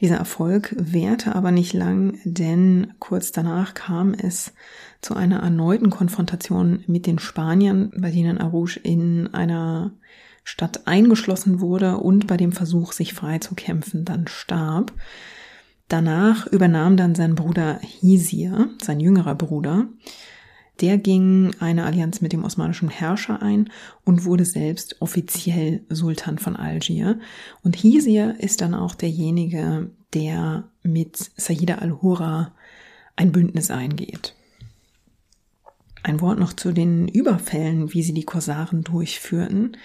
Dieser 0.01 0.17
Erfolg 0.17 0.75
währte 0.77 1.35
aber 1.35 1.51
nicht 1.51 1.71
lang, 1.71 2.19
denn 2.25 2.93
kurz 2.99 3.31
danach 3.31 3.73
kam 3.73 4.13
es 4.13 4.53
zu 4.99 5.15
einer 5.15 5.39
erneuten 5.39 5.89
Konfrontation 5.89 6.83
mit 6.85 7.05
den 7.05 7.17
Spaniern, 7.17 7.91
bei 7.95 8.11
denen 8.11 8.39
Arouge 8.39 8.77
in 8.83 9.33
einer 9.33 9.93
Stadt 10.43 10.85
eingeschlossen 10.85 11.61
wurde 11.61 11.97
und 11.97 12.27
bei 12.27 12.35
dem 12.35 12.51
Versuch, 12.51 12.91
sich 12.91 13.13
frei 13.13 13.39
zu 13.39 13.55
kämpfen, 13.55 14.03
dann 14.03 14.27
starb. 14.27 14.91
Danach 15.87 16.47
übernahm 16.47 16.97
dann 16.97 17.13
sein 17.15 17.35
Bruder 17.35 17.79
Hisir, 17.81 18.69
sein 18.81 18.99
jüngerer 18.99 19.35
Bruder. 19.35 19.87
Der 20.81 20.97
ging 20.97 21.55
eine 21.59 21.85
Allianz 21.85 22.21
mit 22.21 22.33
dem 22.33 22.43
osmanischen 22.43 22.89
Herrscher 22.89 23.41
ein 23.41 23.69
und 24.03 24.25
wurde 24.25 24.43
selbst 24.43 25.01
offiziell 25.01 25.85
Sultan 25.89 26.37
von 26.37 26.55
Algier. 26.55 27.19
Und 27.63 27.75
Hisir 27.75 28.35
ist 28.39 28.61
dann 28.61 28.73
auch 28.73 28.95
derjenige, 28.95 29.91
der 30.13 30.65
mit 30.83 31.31
Sayyida 31.37 31.75
al-Hura 31.75 32.53
ein 33.15 33.31
Bündnis 33.31 33.71
eingeht. 33.71 34.35
Ein 36.03 36.19
Wort 36.21 36.39
noch 36.39 36.53
zu 36.53 36.71
den 36.71 37.07
Überfällen, 37.07 37.93
wie 37.93 38.03
sie 38.03 38.13
die 38.13 38.25
Korsaren 38.25 38.83
durchführten. 38.83 39.77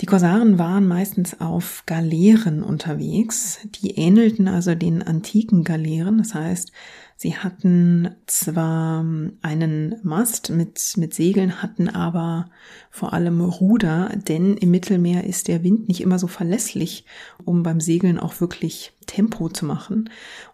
Die 0.00 0.06
Korsaren 0.06 0.58
waren 0.58 0.86
meistens 0.86 1.40
auf 1.40 1.84
Galeeren 1.86 2.62
unterwegs, 2.62 3.60
die 3.64 3.92
ähnelten 3.92 4.46
also 4.46 4.74
den 4.74 5.02
antiken 5.02 5.64
Galeeren, 5.64 6.18
das 6.18 6.34
heißt, 6.34 6.72
Sie 7.18 7.34
hatten 7.34 8.14
zwar 8.26 9.02
einen 9.40 9.94
Mast 10.02 10.50
mit, 10.50 10.92
mit 10.98 11.14
Segeln, 11.14 11.62
hatten 11.62 11.88
aber 11.88 12.50
vor 12.90 13.14
allem 13.14 13.40
Ruder, 13.40 14.10
denn 14.28 14.58
im 14.58 14.70
Mittelmeer 14.70 15.24
ist 15.24 15.48
der 15.48 15.62
Wind 15.62 15.88
nicht 15.88 16.02
immer 16.02 16.18
so 16.18 16.26
verlässlich, 16.26 17.06
um 17.42 17.62
beim 17.62 17.80
Segeln 17.80 18.18
auch 18.18 18.42
wirklich 18.42 18.92
Tempo 19.06 19.48
zu 19.48 19.64
machen. 19.64 20.10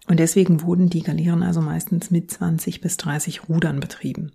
Und 0.06 0.20
deswegen 0.20 0.62
wurden 0.62 0.88
die 0.88 1.02
Galeeren 1.02 1.42
also 1.42 1.60
meistens 1.60 2.12
mit 2.12 2.30
20 2.30 2.80
bis 2.80 2.96
30 2.96 3.48
Rudern 3.48 3.80
betrieben. 3.80 4.30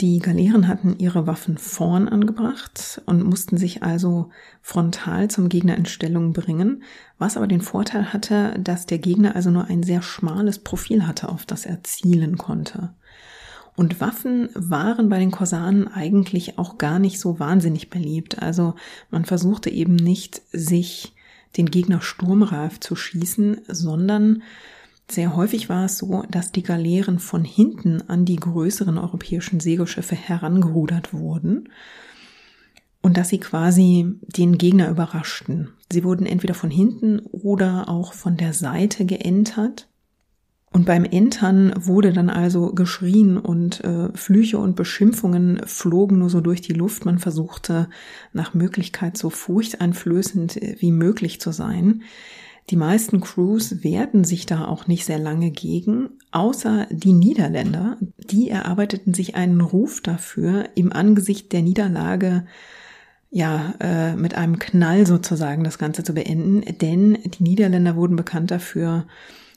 Die 0.00 0.18
Galeeren 0.18 0.66
hatten 0.66 0.98
ihre 0.98 1.28
Waffen 1.28 1.56
vorn 1.56 2.08
angebracht 2.08 3.00
und 3.06 3.22
mussten 3.22 3.56
sich 3.58 3.84
also 3.84 4.30
frontal 4.60 5.30
zum 5.30 5.48
Gegner 5.48 5.76
in 5.76 5.86
Stellung 5.86 6.32
bringen, 6.32 6.82
was 7.16 7.36
aber 7.36 7.46
den 7.46 7.60
Vorteil 7.60 8.12
hatte, 8.12 8.58
dass 8.58 8.86
der 8.86 8.98
Gegner 8.98 9.36
also 9.36 9.50
nur 9.50 9.66
ein 9.66 9.84
sehr 9.84 10.02
schmales 10.02 10.58
Profil 10.58 11.06
hatte, 11.06 11.28
auf 11.28 11.46
das 11.46 11.64
er 11.64 11.84
zielen 11.84 12.38
konnte. 12.38 12.92
Und 13.76 14.00
Waffen 14.00 14.48
waren 14.54 15.08
bei 15.08 15.18
den 15.18 15.30
Korsaren 15.30 15.86
eigentlich 15.88 16.58
auch 16.58 16.78
gar 16.78 16.98
nicht 16.98 17.20
so 17.20 17.38
wahnsinnig 17.38 17.90
beliebt. 17.90 18.40
Also 18.40 18.74
man 19.10 19.24
versuchte 19.24 19.70
eben 19.70 19.96
nicht, 19.96 20.42
sich 20.52 21.14
den 21.56 21.66
Gegner 21.66 22.00
sturmreif 22.00 22.80
zu 22.80 22.96
schießen, 22.96 23.62
sondern 23.68 24.42
sehr 25.10 25.36
häufig 25.36 25.68
war 25.68 25.84
es 25.84 25.98
so, 25.98 26.24
dass 26.30 26.52
die 26.52 26.62
Galeeren 26.62 27.18
von 27.18 27.44
hinten 27.44 28.02
an 28.08 28.24
die 28.24 28.36
größeren 28.36 28.98
europäischen 28.98 29.60
Segelschiffe 29.60 30.14
herangerudert 30.14 31.12
wurden 31.12 31.68
und 33.02 33.18
dass 33.18 33.28
sie 33.28 33.38
quasi 33.38 34.14
den 34.22 34.56
Gegner 34.56 34.88
überraschten. 34.88 35.68
Sie 35.92 36.04
wurden 36.04 36.24
entweder 36.24 36.54
von 36.54 36.70
hinten 36.70 37.18
oder 37.18 37.88
auch 37.90 38.14
von 38.14 38.38
der 38.38 38.54
Seite 38.54 39.04
geentert. 39.04 39.88
Und 40.72 40.86
beim 40.86 41.04
Entern 41.04 41.72
wurde 41.76 42.14
dann 42.14 42.30
also 42.30 42.72
geschrien 42.72 43.36
und 43.36 43.84
äh, 43.84 44.08
Flüche 44.14 44.58
und 44.58 44.74
Beschimpfungen 44.74 45.60
flogen 45.66 46.18
nur 46.18 46.30
so 46.30 46.40
durch 46.40 46.62
die 46.62 46.72
Luft. 46.72 47.04
Man 47.04 47.18
versuchte 47.18 47.90
nach 48.32 48.54
Möglichkeit 48.54 49.18
so 49.18 49.28
furchteinflößend 49.28 50.58
wie 50.78 50.90
möglich 50.90 51.40
zu 51.40 51.52
sein. 51.52 52.02
Die 52.70 52.76
meisten 52.76 53.20
Crews 53.20 53.84
wehrten 53.84 54.24
sich 54.24 54.46
da 54.46 54.64
auch 54.66 54.86
nicht 54.86 55.04
sehr 55.04 55.18
lange 55.18 55.50
gegen, 55.50 56.10
außer 56.30 56.86
die 56.90 57.12
Niederländer. 57.12 57.98
Die 58.18 58.48
erarbeiteten 58.48 59.12
sich 59.12 59.34
einen 59.34 59.60
Ruf 59.60 60.00
dafür, 60.00 60.70
im 60.74 60.92
Angesicht 60.92 61.52
der 61.52 61.62
Niederlage 61.62 62.46
ja, 63.34 63.74
äh, 63.80 64.14
mit 64.14 64.34
einem 64.34 64.60
Knall 64.60 65.06
sozusagen 65.06 65.64
das 65.64 65.76
Ganze 65.76 66.04
zu 66.04 66.14
beenden, 66.14 66.62
denn 66.78 67.18
die 67.24 67.42
Niederländer 67.42 67.96
wurden 67.96 68.14
bekannt 68.14 68.52
dafür, 68.52 69.06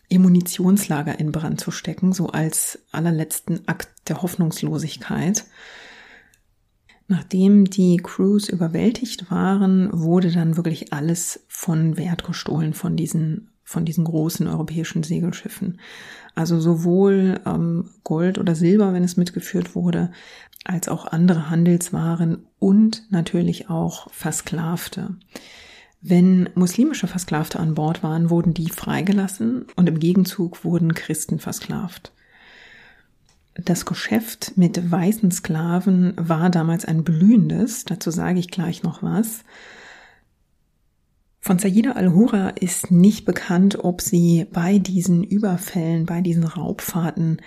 ihr 0.10 0.20
Munitionslager 0.20 1.20
in 1.20 1.32
Brand 1.32 1.62
zu 1.62 1.70
stecken, 1.70 2.12
so 2.12 2.28
als 2.28 2.80
allerletzten 2.92 3.68
Akt 3.68 3.90
der 4.10 4.24
Hoffnungslosigkeit. 4.24 5.46
Nachdem 7.08 7.66
die 7.66 7.98
Crews 7.98 8.50
überwältigt 8.50 9.30
waren, 9.30 9.90
wurde 9.94 10.32
dann 10.32 10.58
wirklich 10.58 10.92
alles 10.92 11.46
von 11.58 11.98
Wert 11.98 12.24
gestohlen 12.24 12.76
von 12.76 12.96
diesen, 12.96 13.50
von 13.64 13.84
diesen 13.84 14.04
großen 14.04 14.48
europäischen 14.48 15.02
Segelschiffen. 15.02 15.80
Also 16.36 16.60
sowohl 16.60 17.40
ähm, 17.48 17.90
Gold 18.04 18.38
oder 18.38 18.54
Silber, 18.54 18.94
wenn 18.94 19.04
es 19.04 19.18
mitgeführt 19.18 19.74
wurde, 19.74 20.12
als 20.66 20.88
auch 20.88 21.08
andere 21.08 21.50
Handelswaren 21.50 22.46
und 22.60 23.12
natürlich 23.12 23.72
auch 23.72 24.08
Versklavte. 24.12 25.16
Wenn 26.00 26.48
muslimische 26.54 27.08
Versklavte 27.08 27.60
an 27.60 27.74
Bord 27.74 28.04
waren, 28.04 28.30
wurden 28.30 28.54
die 28.54 28.70
freigelassen 28.70 29.66
und 29.76 29.90
im 29.90 29.98
Gegenzug 29.98 30.64
wurden 30.64 30.94
Christen 30.94 31.40
versklavt. 31.40 32.12
Das 33.56 33.88
Geschäft 33.88 34.54
mit 34.58 34.92
weißen 34.92 35.32
Sklaven 35.32 36.14
war 36.18 36.52
damals 36.52 36.86
ein 36.86 37.04
blühendes, 37.04 37.84
dazu 37.84 38.12
sage 38.12 38.38
ich 38.38 38.52
gleich 38.52 38.84
noch 38.84 39.02
was. 39.02 39.44
Von 41.48 41.60
Sayyida 41.60 41.94
al-Hura 41.94 42.50
ist 42.50 42.92
nicht 42.92 43.24
bekannt, 43.24 43.80
ob 43.82 44.02
sie 44.02 44.46
bei 44.52 44.80
diesen 44.80 45.24
Überfällen, 45.24 46.06
bei 46.06 46.20
diesen 46.20 46.44
Raubfahrten 46.44 47.42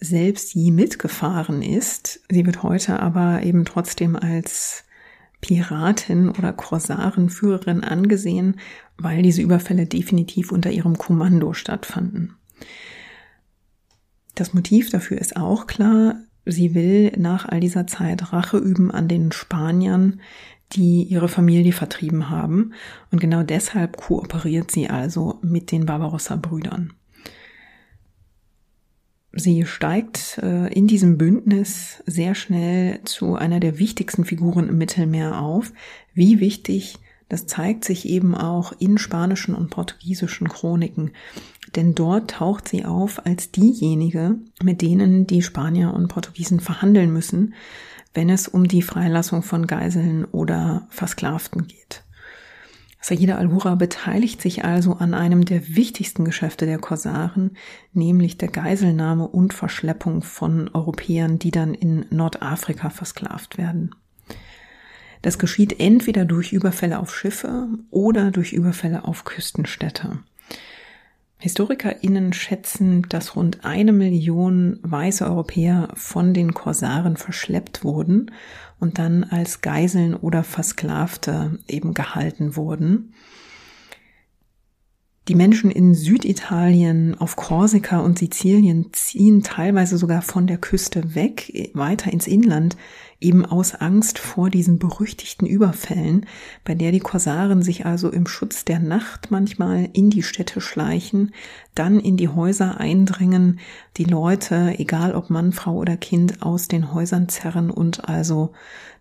selbst 0.00 0.56
je 0.56 0.72
mitgefahren 0.72 1.62
ist. 1.62 2.18
Sie 2.28 2.46
wird 2.46 2.64
heute 2.64 2.98
aber 2.98 3.44
eben 3.44 3.64
trotzdem 3.64 4.16
als 4.16 4.82
Piratin 5.40 6.30
oder 6.30 6.52
Korsarenführerin 6.52 7.84
angesehen, 7.84 8.56
weil 8.98 9.22
diese 9.22 9.42
Überfälle 9.42 9.86
definitiv 9.86 10.50
unter 10.50 10.72
ihrem 10.72 10.98
Kommando 10.98 11.52
stattfanden. 11.52 12.34
Das 14.34 14.52
Motiv 14.52 14.90
dafür 14.90 15.18
ist 15.18 15.36
auch 15.36 15.68
klar. 15.68 16.16
Sie 16.44 16.74
will 16.74 17.12
nach 17.16 17.48
all 17.48 17.60
dieser 17.60 17.86
Zeit 17.86 18.32
Rache 18.32 18.58
üben 18.58 18.90
an 18.90 19.06
den 19.06 19.30
Spaniern, 19.30 20.20
die 20.76 21.04
ihre 21.04 21.28
Familie 21.28 21.72
vertrieben 21.72 22.30
haben. 22.30 22.72
Und 23.10 23.20
genau 23.20 23.42
deshalb 23.42 23.96
kooperiert 23.96 24.70
sie 24.70 24.88
also 24.88 25.38
mit 25.42 25.70
den 25.70 25.86
Barbarossa-Brüdern. 25.86 26.92
Sie 29.32 29.66
steigt 29.66 30.38
äh, 30.42 30.72
in 30.72 30.86
diesem 30.86 31.18
Bündnis 31.18 32.02
sehr 32.06 32.34
schnell 32.34 33.00
zu 33.04 33.34
einer 33.34 33.58
der 33.58 33.78
wichtigsten 33.78 34.24
Figuren 34.24 34.68
im 34.68 34.78
Mittelmeer 34.78 35.40
auf. 35.40 35.72
Wie 36.12 36.38
wichtig, 36.38 36.98
das 37.28 37.46
zeigt 37.46 37.84
sich 37.84 38.06
eben 38.08 38.36
auch 38.36 38.72
in 38.78 38.96
spanischen 38.96 39.56
und 39.56 39.70
portugiesischen 39.70 40.48
Chroniken 40.48 41.10
denn 41.76 41.94
dort 41.94 42.30
taucht 42.30 42.68
sie 42.68 42.84
auf 42.84 43.26
als 43.26 43.50
diejenige, 43.50 44.36
mit 44.62 44.82
denen 44.82 45.26
die 45.26 45.42
Spanier 45.42 45.92
und 45.92 46.08
Portugiesen 46.08 46.60
verhandeln 46.60 47.12
müssen, 47.12 47.54
wenn 48.14 48.30
es 48.30 48.48
um 48.48 48.66
die 48.66 48.82
Freilassung 48.82 49.42
von 49.42 49.66
Geiseln 49.66 50.24
oder 50.24 50.86
Versklavten 50.88 51.66
geht. 51.66 52.04
Sayyida 53.00 53.36
al-Hura 53.36 53.74
beteiligt 53.74 54.40
sich 54.40 54.64
also 54.64 54.94
an 54.94 55.12
einem 55.12 55.44
der 55.44 55.76
wichtigsten 55.76 56.24
Geschäfte 56.24 56.64
der 56.64 56.78
Korsaren, 56.78 57.58
nämlich 57.92 58.38
der 58.38 58.48
Geiselnahme 58.48 59.28
und 59.28 59.52
Verschleppung 59.52 60.22
von 60.22 60.70
Europäern, 60.72 61.38
die 61.38 61.50
dann 61.50 61.74
in 61.74 62.06
Nordafrika 62.08 62.88
versklavt 62.88 63.58
werden. 63.58 63.90
Das 65.20 65.38
geschieht 65.38 65.80
entweder 65.80 66.24
durch 66.24 66.54
Überfälle 66.54 66.98
auf 66.98 67.14
Schiffe 67.14 67.68
oder 67.90 68.30
durch 68.30 68.54
Überfälle 68.54 69.04
auf 69.04 69.24
Küstenstädte. 69.24 70.20
HistorikerInnen 71.44 72.32
schätzen, 72.32 73.02
dass 73.10 73.36
rund 73.36 73.66
eine 73.66 73.92
Million 73.92 74.78
weiße 74.80 75.26
Europäer 75.26 75.90
von 75.92 76.32
den 76.32 76.54
Korsaren 76.54 77.18
verschleppt 77.18 77.84
wurden 77.84 78.30
und 78.80 78.98
dann 78.98 79.24
als 79.24 79.60
Geiseln 79.60 80.14
oder 80.14 80.42
Versklavte 80.42 81.58
eben 81.68 81.92
gehalten 81.92 82.56
wurden. 82.56 83.12
Die 85.26 85.34
Menschen 85.34 85.70
in 85.70 85.94
Süditalien, 85.94 87.18
auf 87.18 87.34
Korsika 87.34 88.00
und 88.00 88.18
Sizilien 88.18 88.92
ziehen 88.92 89.42
teilweise 89.42 89.96
sogar 89.96 90.20
von 90.20 90.46
der 90.46 90.58
Küste 90.58 91.14
weg, 91.14 91.70
weiter 91.72 92.12
ins 92.12 92.26
Inland, 92.26 92.76
eben 93.20 93.46
aus 93.46 93.74
Angst 93.74 94.18
vor 94.18 94.50
diesen 94.50 94.78
berüchtigten 94.78 95.46
Überfällen, 95.46 96.26
bei 96.62 96.74
der 96.74 96.92
die 96.92 97.00
Korsaren 97.00 97.62
sich 97.62 97.86
also 97.86 98.10
im 98.10 98.26
Schutz 98.26 98.66
der 98.66 98.80
Nacht 98.80 99.30
manchmal 99.30 99.88
in 99.94 100.10
die 100.10 100.22
Städte 100.22 100.60
schleichen, 100.60 101.32
dann 101.74 102.00
in 102.00 102.18
die 102.18 102.28
Häuser 102.28 102.78
eindringen, 102.78 103.60
die 103.96 104.04
Leute, 104.04 104.74
egal 104.76 105.14
ob 105.14 105.30
Mann, 105.30 105.52
Frau 105.52 105.76
oder 105.76 105.96
Kind, 105.96 106.42
aus 106.42 106.68
den 106.68 106.92
Häusern 106.92 107.30
zerren 107.30 107.70
und 107.70 108.10
also 108.10 108.52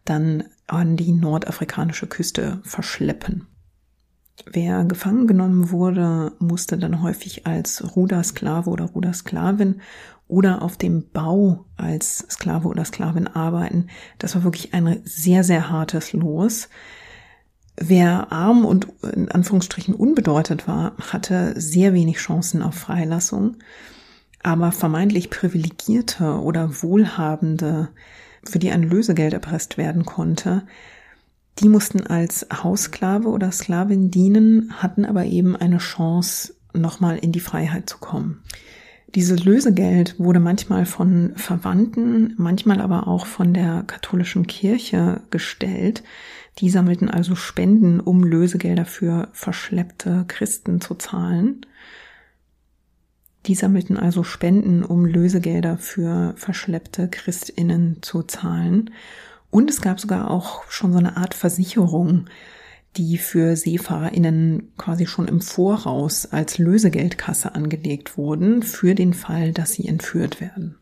dann 0.06 0.46
an 0.68 0.96
die 0.96 1.12
nordafrikanische 1.12 2.08
Küste 2.08 2.62
verschleppen. 2.64 3.48
Wer 4.46 4.84
gefangen 4.86 5.28
genommen 5.28 5.69
wurde, 5.69 6.32
musste 6.39 6.78
dann 6.78 7.02
häufig 7.02 7.46
als 7.46 7.96
Rudersklave 7.96 8.69
oder 8.69 8.86
Rudersklavin 8.86 9.82
oder 10.28 10.63
auf 10.63 10.78
dem 10.78 11.10
Bau 11.12 11.65
als 11.78 12.26
Sklave 12.30 12.67
oder 12.67 12.84
Sklavin 12.86 13.28
arbeiten. 13.28 13.88
Das 14.17 14.36
war 14.36 14.43
wirklich 14.43 14.74
ein 14.74 15.02
sehr, 15.04 15.43
sehr 15.43 15.69
hartes 15.69 16.13
Los. 16.13 16.69
Wer 17.76 18.32
arm 18.32 18.65
und 18.65 18.88
in 19.13 19.32
Anführungsstrichen 19.32 19.93
unbedeutet 19.93 20.67
war, 20.67 20.93
hatte 21.12 21.60
sehr 21.60 21.93
wenig 21.93 22.17
Chancen 22.17 22.62
auf 22.62 22.76
Freilassung. 22.76 23.58
Aber 24.41 24.72
vermeintlich 24.72 25.30
Privilegierte 25.30 26.39
oder 26.39 26.82
Wohlhabende, 26.82 27.89
für 28.43 28.60
die 28.60 28.72
ein 28.72 28.84
Lösegeld 28.84 29.34
erpresst 29.34 29.78
werden 29.78 30.06
konnte, 30.06 30.63
die 31.60 31.70
mussten 31.70 32.06
als 32.08 32.48
Haussklave 32.52 33.28
oder 33.28 33.52
Sklavin 33.52 34.10
dienen, 34.10 34.74
hatten 34.82 35.06
aber 35.06 35.26
eben 35.26 35.56
eine 35.56 35.78
Chance, 35.78 36.56
nochmal 36.74 37.18
in 37.18 37.32
die 37.32 37.39
Freiheit 37.39 37.89
zu 37.89 38.00
kommen. 38.00 38.42
Dieses 39.16 39.46
Lösegeld 39.46 40.16
wurde 40.18 40.39
manchmal 40.39 40.88
von 40.88 41.34
Verwandten, 41.36 42.34
manchmal 42.38 42.82
aber 42.82 43.08
auch 43.08 43.28
von 43.28 43.54
der 43.54 43.84
katholischen 43.84 44.48
Kirche 44.48 45.22
gestellt. 45.30 46.04
Die 46.58 46.70
sammelten 46.70 47.12
also 47.12 47.36
Spenden, 47.36 48.00
um 48.00 48.24
Lösegelder 48.24 48.86
für 48.86 49.30
verschleppte 49.34 50.26
Christen 50.28 50.82
zu 50.82 50.96
zahlen. 50.96 51.66
Die 53.46 53.56
sammelten 53.56 53.98
also 53.98 54.24
Spenden, 54.24 54.84
um 54.84 55.06
Lösegelder 55.06 55.78
für 55.78 56.34
verschleppte 56.36 57.08
Christinnen 57.08 57.98
zu 58.02 58.24
zahlen. 58.24 58.89
Und 59.54 59.70
es 59.70 59.82
gab 59.82 60.00
sogar 60.00 60.32
auch 60.32 60.63
schon 60.72 60.94
so 60.94 60.98
eine 60.98 61.16
Art 61.16 61.36
Versicherung, 61.36 62.26
die 62.98 63.20
für 63.20 63.56
SeefahrerInnen 63.56 64.74
quasi 64.80 65.06
schon 65.06 65.28
im 65.28 65.42
Voraus 65.42 66.26
als 66.26 66.58
Lösegeldkasse 66.58 67.54
angelegt 67.54 68.18
wurden, 68.18 68.63
für 68.63 68.96
den 68.96 69.13
Fall, 69.13 69.52
dass 69.52 69.74
sie 69.74 69.88
entführt 69.88 70.42
werden. 70.42 70.80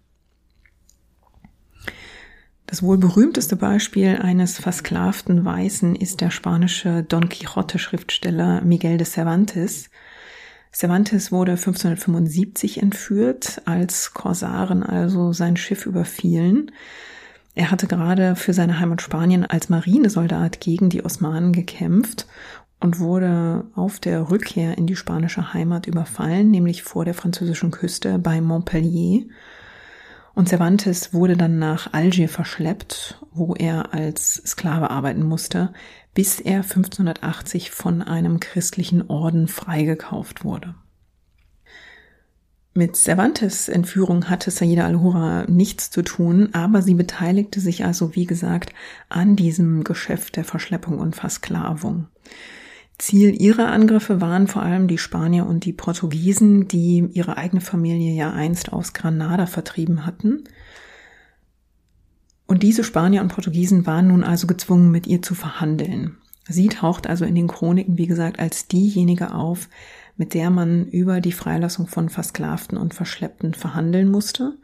Das 2.66 2.82
wohl 2.82 2.98
berühmteste 2.98 3.58
Beispiel 3.58 4.20
eines 4.22 4.58
versklavten 4.58 5.44
Weißen 5.44 5.94
ist 5.94 6.22
der 6.22 6.32
spanische 6.32 7.04
Don 7.04 7.28
Quixote-Schriftsteller 7.28 8.62
Miguel 8.62 8.98
de 8.98 9.06
Cervantes, 9.06 9.90
Cervantes 10.74 11.34
wurde 11.34 11.52
1575 11.52 12.82
entführt, 12.82 13.64
als 13.66 14.14
Korsaren 14.14 14.84
also 14.84 15.34
sein 15.34 15.58
Schiff 15.58 15.86
überfielen. 15.86 16.72
Er 17.54 17.70
hatte 17.70 17.88
gerade 17.88 18.36
für 18.36 18.54
seine 18.54 18.80
Heimat 18.80 19.02
Spanien 19.02 19.46
als 19.46 19.70
Marinesoldat 19.70 20.62
gegen 20.62 20.90
die 20.90 21.04
Osmanen 21.04 21.52
gekämpft 21.52 22.28
und 22.80 23.00
wurde 23.00 23.66
auf 23.76 24.00
der 24.00 24.30
Rückkehr 24.30 24.78
in 24.78 24.88
die 24.88 24.96
spanische 24.96 25.54
Heimat 25.54 25.86
überfallen, 25.86 26.50
nämlich 26.50 26.84
vor 26.84 27.06
der 27.06 27.14
französischen 27.14 27.72
Küste 27.72 28.20
bei 28.20 28.42
Montpellier. 28.42 29.26
Und 30.34 30.48
Cervantes 30.48 31.14
wurde 31.14 31.36
dann 31.36 31.60
nach 31.60 31.94
Algier 31.94 32.30
verschleppt, 32.30 33.20
wo 33.32 33.54
er 33.54 33.94
als 33.94 34.42
Sklave 34.46 34.90
arbeiten 34.90 35.24
musste, 35.24 35.74
bis 36.14 36.40
er 36.40 36.64
1580 36.64 37.72
von 37.72 38.02
einem 38.02 38.40
christlichen 38.40 39.10
Orden 39.10 39.48
freigekauft 39.48 40.46
wurde. 40.46 40.74
Mit 42.74 42.96
Cervantes 42.96 43.68
Entführung 43.68 44.30
hatte 44.30 44.50
Saida 44.50 44.86
al-Hura 44.86 45.46
nichts 45.50 45.92
zu 45.92 46.04
tun, 46.04 46.50
aber 46.54 46.82
sie 46.82 46.94
beteiligte 46.94 47.60
sich 47.60 47.84
also, 47.84 48.16
wie 48.16 48.26
gesagt, 48.26 48.72
an 49.10 49.36
diesem 49.36 49.84
Geschäft 49.84 50.38
der 50.38 50.46
Verschleppung 50.46 51.00
und 51.00 51.16
Versklavung. 51.16 52.08
Ziel 52.98 53.42
ihrer 53.42 53.68
Angriffe 53.68 54.22
waren 54.22 54.48
vor 54.48 54.62
allem 54.62 54.88
die 54.88 55.00
Spanier 55.00 55.48
und 55.48 55.66
die 55.66 55.74
Portugiesen, 55.74 56.70
die 56.70 57.10
ihre 57.12 57.36
eigene 57.36 57.62
Familie 57.62 58.14
ja 58.14 58.32
einst 58.32 58.72
aus 58.72 58.94
Granada 58.94 59.48
vertrieben 59.48 60.06
hatten. 60.06 60.46
Und 62.48 62.64
diese 62.64 62.86
Spanier 62.86 63.22
und 63.22 63.34
Portugiesen 63.34 63.86
waren 63.86 64.08
nun 64.08 64.24
also 64.24 64.48
gezwungen, 64.48 64.92
mit 64.92 65.08
ihr 65.08 65.22
zu 65.22 65.36
verhandeln. 65.36 66.18
Sie 66.48 66.68
taucht 66.68 67.08
also 67.08 67.26
in 67.26 67.36
den 67.36 67.48
Chroniken, 67.48 67.98
wie 67.98 68.08
gesagt, 68.08 68.40
als 68.40 68.68
diejenige 68.68 69.34
auf, 69.34 69.68
mit 70.18 70.34
der 70.34 70.50
man 70.50 70.86
über 70.86 71.22
die 71.22 71.32
Freilassung 71.32 71.88
von 71.88 72.10
Versklavten 72.10 72.78
und 72.78 72.94
Verschleppten 72.94 73.54
verhandeln 73.54 74.10
musste. 74.10 74.58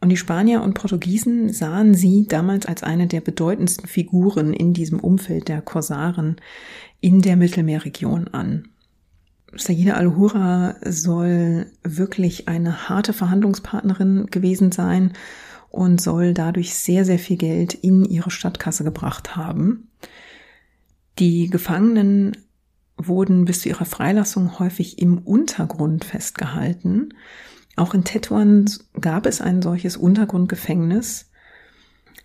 Und 0.00 0.08
die 0.08 0.16
Spanier 0.16 0.62
und 0.62 0.74
Portugiesen 0.74 1.52
sahen 1.52 1.94
sie 1.94 2.26
damals 2.26 2.66
als 2.66 2.82
eine 2.82 3.06
der 3.06 3.20
bedeutendsten 3.20 3.86
Figuren 3.86 4.52
in 4.52 4.72
diesem 4.72 4.98
Umfeld 4.98 5.48
der 5.48 5.62
Korsaren 5.62 6.36
in 7.00 7.22
der 7.22 7.36
Mittelmeerregion 7.36 8.28
an. 8.28 8.68
Saida 9.54 9.94
al-Hura 9.94 10.76
soll 10.84 11.66
wirklich 11.82 12.48
eine 12.48 12.88
harte 12.88 13.12
Verhandlungspartnerin 13.12 14.26
gewesen 14.26 14.72
sein 14.72 15.12
und 15.70 16.00
soll 16.00 16.34
dadurch 16.34 16.74
sehr, 16.74 17.04
sehr 17.04 17.18
viel 17.18 17.36
Geld 17.36 17.74
in 17.74 18.04
ihre 18.04 18.30
Stadtkasse 18.30 18.84
gebracht 18.84 19.36
haben. 19.36 19.88
Die 21.18 21.48
Gefangenen 21.48 22.36
wurden 23.06 23.44
bis 23.44 23.60
zu 23.60 23.68
ihrer 23.68 23.84
Freilassung 23.84 24.58
häufig 24.58 24.98
im 24.98 25.18
Untergrund 25.18 26.04
festgehalten. 26.04 27.14
Auch 27.76 27.94
in 27.94 28.04
Tetuan 28.04 28.66
gab 29.00 29.26
es 29.26 29.40
ein 29.40 29.62
solches 29.62 29.96
Untergrundgefängnis. 29.96 31.30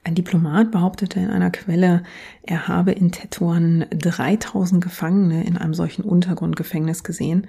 Ein 0.03 0.15
Diplomat 0.15 0.71
behauptete 0.71 1.19
in 1.19 1.29
einer 1.29 1.51
Quelle, 1.51 2.03
er 2.43 2.67
habe 2.67 2.93
in 2.93 3.11
Tetuan 3.11 3.85
3000 3.91 4.81
Gefangene 4.83 5.45
in 5.45 5.57
einem 5.57 5.73
solchen 5.73 6.03
Untergrundgefängnis 6.03 7.03
gesehen. 7.03 7.47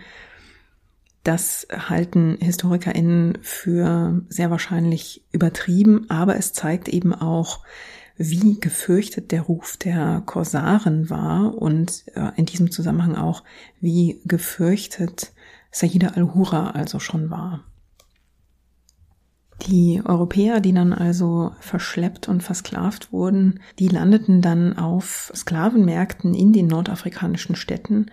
Das 1.22 1.68
halten 1.70 2.38
HistorikerInnen 2.40 3.38
für 3.42 4.22
sehr 4.28 4.50
wahrscheinlich 4.50 5.24
übertrieben, 5.30 6.06
aber 6.08 6.36
es 6.36 6.52
zeigt 6.52 6.88
eben 6.88 7.14
auch, 7.14 7.60
wie 8.18 8.59
gefürchtet 8.59 9.31
der 9.31 9.42
Ruf 9.42 9.76
der 9.76 10.22
Korsaren 10.26 11.09
war 11.09 11.54
und 11.54 12.04
äh, 12.14 12.33
in 12.37 12.46
diesem 12.46 12.70
Zusammenhang 12.70 13.14
auch, 13.14 13.44
wie 13.81 14.20
gefürchtet 14.24 15.33
Sayyida 15.70 16.09
al-Hura 16.09 16.70
also 16.70 16.98
schon 16.98 17.31
war. 17.31 17.64
Die 19.66 20.02
Europäer, 20.04 20.61
die 20.61 20.72
dann 20.72 20.92
also 20.92 21.52
verschleppt 21.61 22.28
und 22.28 22.42
versklavt 22.42 23.12
wurden, 23.12 23.61
die 23.78 23.88
landeten 23.88 24.40
dann 24.40 24.78
auf 24.78 25.33
Sklavenmärkten 25.35 26.35
in 26.35 26.52
den 26.52 26.68
nordafrikanischen 26.68 27.57
Städten 27.57 28.07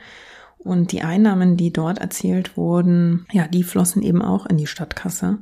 und 0.57 0.91
die 0.91 1.03
Einnahmen, 1.03 1.57
die 1.57 1.71
dort 1.71 1.99
erzielt 1.99 2.57
wurden, 2.57 3.27
ja, 3.31 3.47
die 3.47 3.63
flossen 3.63 4.01
eben 4.01 4.23
auch 4.23 4.47
in 4.47 4.57
die 4.57 4.67
Stadtkasse. 4.67 5.37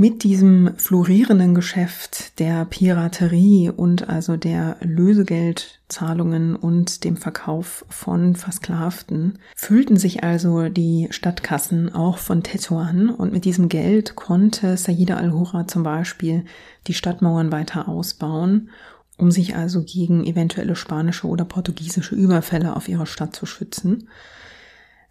Mit 0.00 0.22
diesem 0.24 0.78
florierenden 0.78 1.54
Geschäft 1.54 2.38
der 2.38 2.64
Piraterie 2.64 3.68
und 3.68 4.08
also 4.08 4.38
der 4.38 4.78
Lösegeldzahlungen 4.80 6.56
und 6.56 7.04
dem 7.04 7.18
Verkauf 7.18 7.84
von 7.90 8.34
Versklavten 8.34 9.38
füllten 9.54 9.98
sich 9.98 10.24
also 10.24 10.70
die 10.70 11.08
Stadtkassen 11.10 11.94
auch 11.94 12.16
von 12.16 12.42
Tetuan 12.42 13.10
und 13.10 13.34
mit 13.34 13.44
diesem 13.44 13.68
Geld 13.68 14.16
konnte 14.16 14.78
Sayyida 14.78 15.18
al-Hura 15.18 15.66
zum 15.66 15.82
Beispiel 15.82 16.46
die 16.86 16.94
Stadtmauern 16.94 17.52
weiter 17.52 17.86
ausbauen, 17.86 18.70
um 19.18 19.30
sich 19.30 19.54
also 19.54 19.82
gegen 19.84 20.24
eventuelle 20.24 20.76
spanische 20.76 21.26
oder 21.26 21.44
portugiesische 21.44 22.14
Überfälle 22.14 22.74
auf 22.74 22.88
ihre 22.88 23.04
Stadt 23.04 23.36
zu 23.36 23.44
schützen. 23.44 24.08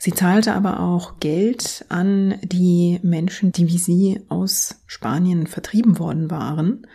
Sie 0.01 0.13
zahlte 0.13 0.53
aber 0.53 0.79
auch 0.79 1.19
Geld 1.19 1.85
an 1.89 2.35
die 2.41 3.01
Menschen, 3.03 3.51
die 3.51 3.67
wie 3.67 3.77
sie 3.77 4.21
aus 4.29 4.81
Spanien 4.87 5.45
vertrieben 5.45 5.99
worden 5.99 6.31
waren. 6.31 6.87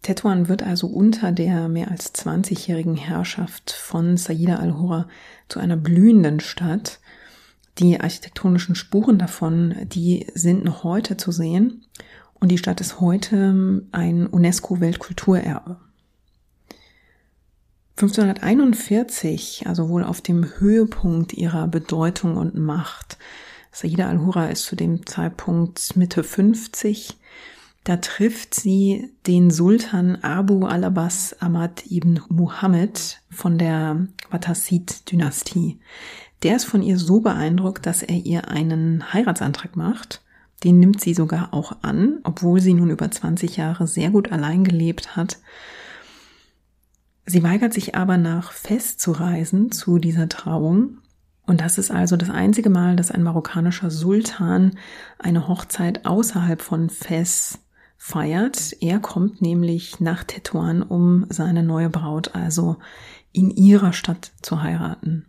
Tetuan 0.00 0.48
wird 0.48 0.62
also 0.62 0.86
unter 0.86 1.30
der 1.30 1.68
mehr 1.68 1.90
als 1.90 2.14
20-jährigen 2.14 2.96
Herrschaft 2.96 3.70
von 3.70 4.16
Saida 4.16 4.56
al-Hura 4.56 5.08
zu 5.48 5.60
einer 5.60 5.76
blühenden 5.76 6.40
Stadt. 6.40 7.00
Die 7.78 8.00
architektonischen 8.00 8.76
Spuren 8.76 9.18
davon, 9.18 9.74
die 9.84 10.26
sind 10.34 10.64
noch 10.64 10.84
heute 10.84 11.18
zu 11.18 11.32
sehen. 11.32 11.84
Und 12.32 12.48
die 12.48 12.58
Stadt 12.58 12.80
ist 12.80 12.98
heute 12.98 13.84
ein 13.92 14.26
UNESCO-Weltkulturerbe. 14.26 15.76
1541, 17.96 19.66
also 19.66 19.88
wohl 19.88 20.02
auf 20.02 20.20
dem 20.20 20.44
Höhepunkt 20.58 21.34
ihrer 21.34 21.68
Bedeutung 21.68 22.36
und 22.36 22.54
Macht, 22.54 23.18
Saida 23.70 24.08
al-Hura 24.08 24.46
ist 24.46 24.64
zu 24.64 24.76
dem 24.76 25.06
Zeitpunkt 25.06 25.96
Mitte 25.96 26.24
50, 26.24 27.16
da 27.84 27.96
trifft 27.96 28.54
sie 28.54 29.10
den 29.26 29.50
Sultan 29.50 30.16
Abu 30.22 30.66
al-Abbas 30.66 31.36
Ahmad 31.40 31.84
ibn 31.90 32.20
Muhammad 32.28 33.20
von 33.30 33.58
der 33.58 34.06
Wattasid-Dynastie. 34.30 35.80
Der 36.44 36.56
ist 36.56 36.64
von 36.64 36.82
ihr 36.82 36.98
so 36.98 37.20
beeindruckt, 37.20 37.86
dass 37.86 38.02
er 38.02 38.16
ihr 38.16 38.48
einen 38.48 39.12
Heiratsantrag 39.12 39.74
macht. 39.76 40.22
Den 40.64 40.78
nimmt 40.78 41.00
sie 41.00 41.14
sogar 41.14 41.52
auch 41.52 41.76
an, 41.82 42.20
obwohl 42.22 42.60
sie 42.60 42.74
nun 42.74 42.90
über 42.90 43.10
20 43.10 43.56
Jahre 43.56 43.86
sehr 43.86 44.10
gut 44.10 44.30
allein 44.30 44.62
gelebt 44.62 45.16
hat 45.16 45.38
Sie 47.24 47.42
weigert 47.42 47.72
sich 47.72 47.94
aber 47.94 48.18
nach 48.18 48.52
Fes 48.52 48.96
zu 48.96 49.12
reisen 49.12 49.70
zu 49.70 49.98
dieser 49.98 50.28
Trauung. 50.28 50.98
Und 51.46 51.60
das 51.60 51.78
ist 51.78 51.90
also 51.90 52.16
das 52.16 52.30
einzige 52.30 52.70
Mal, 52.70 52.96
dass 52.96 53.10
ein 53.10 53.22
marokkanischer 53.22 53.90
Sultan 53.90 54.78
eine 55.18 55.48
Hochzeit 55.48 56.06
außerhalb 56.06 56.60
von 56.60 56.88
Fes 56.90 57.58
feiert. 57.96 58.74
Er 58.80 58.98
kommt 58.98 59.40
nämlich 59.40 60.00
nach 60.00 60.24
Tetuan, 60.24 60.82
um 60.82 61.26
seine 61.28 61.62
neue 61.62 61.90
Braut 61.90 62.34
also 62.34 62.76
in 63.32 63.50
ihrer 63.50 63.92
Stadt 63.92 64.32
zu 64.42 64.62
heiraten. 64.62 65.26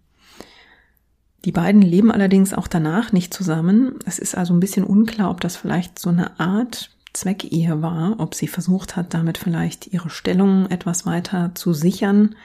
Die 1.46 1.52
beiden 1.52 1.82
leben 1.82 2.12
allerdings 2.12 2.54
auch 2.54 2.68
danach 2.68 3.12
nicht 3.12 3.34
zusammen. 3.34 4.00
Es 4.06 4.18
ist 4.18 4.36
also 4.36 4.54
ein 4.54 4.60
bisschen 4.60 4.86
unklar, 4.86 5.30
ob 5.30 5.42
das 5.42 5.58
vielleicht 5.58 6.00
so 6.00 6.10
eine 6.10 6.40
Art 6.40 6.93
Zweckehe 7.14 7.82
war, 7.82 8.16
ob 8.20 8.36
sie 8.36 8.48
versucht 8.48 8.96
hat, 8.96 9.14
damit 9.14 9.38
vielleicht 9.38 9.88
ihre 9.88 10.10
Stellung 10.10 10.70
etwas 10.70 11.06
weiter 11.06 11.52
zu 11.54 11.74
sichern. 11.74 12.36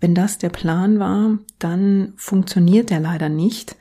Wenn 0.00 0.14
das 0.14 0.38
der 0.38 0.50
Plan 0.50 0.98
war, 0.98 1.38
dann 1.58 2.12
funktioniert 2.16 2.90
der 2.90 3.00
leider 3.00 3.28
nicht, 3.28 3.76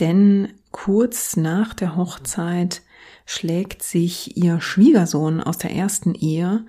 denn 0.00 0.48
kurz 0.72 1.36
nach 1.36 1.74
der 1.74 1.96
Hochzeit 1.96 2.82
schlägt 3.26 3.82
sich 3.82 4.36
ihr 4.36 4.60
Schwiegersohn 4.60 5.40
aus 5.40 5.58
der 5.58 5.72
ersten 5.72 6.14
Ehe 6.14 6.64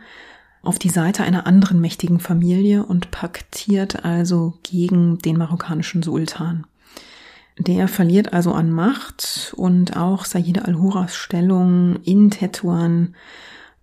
auf 0.64 0.78
die 0.78 0.90
Seite 0.90 1.24
einer 1.24 1.48
anderen 1.48 1.82
mächtigen 1.82 2.20
Familie 2.20 2.86
und 2.86 3.10
paktiert 3.10 4.06
also 4.06 4.54
gegen 4.64 5.18
den 5.20 5.38
marokkanischen 5.38 6.04
Sultan. 6.04 6.66
Der 7.68 7.88
verliert 7.88 8.34
also 8.34 8.54
an 8.54 8.72
Macht 8.72 9.54
und 9.56 9.96
auch 9.96 10.26
Sayyid 10.26 10.66
al-Huras 10.66 11.16
Stellung 11.16 11.98
in 12.04 12.32
Tetuan 12.32 13.14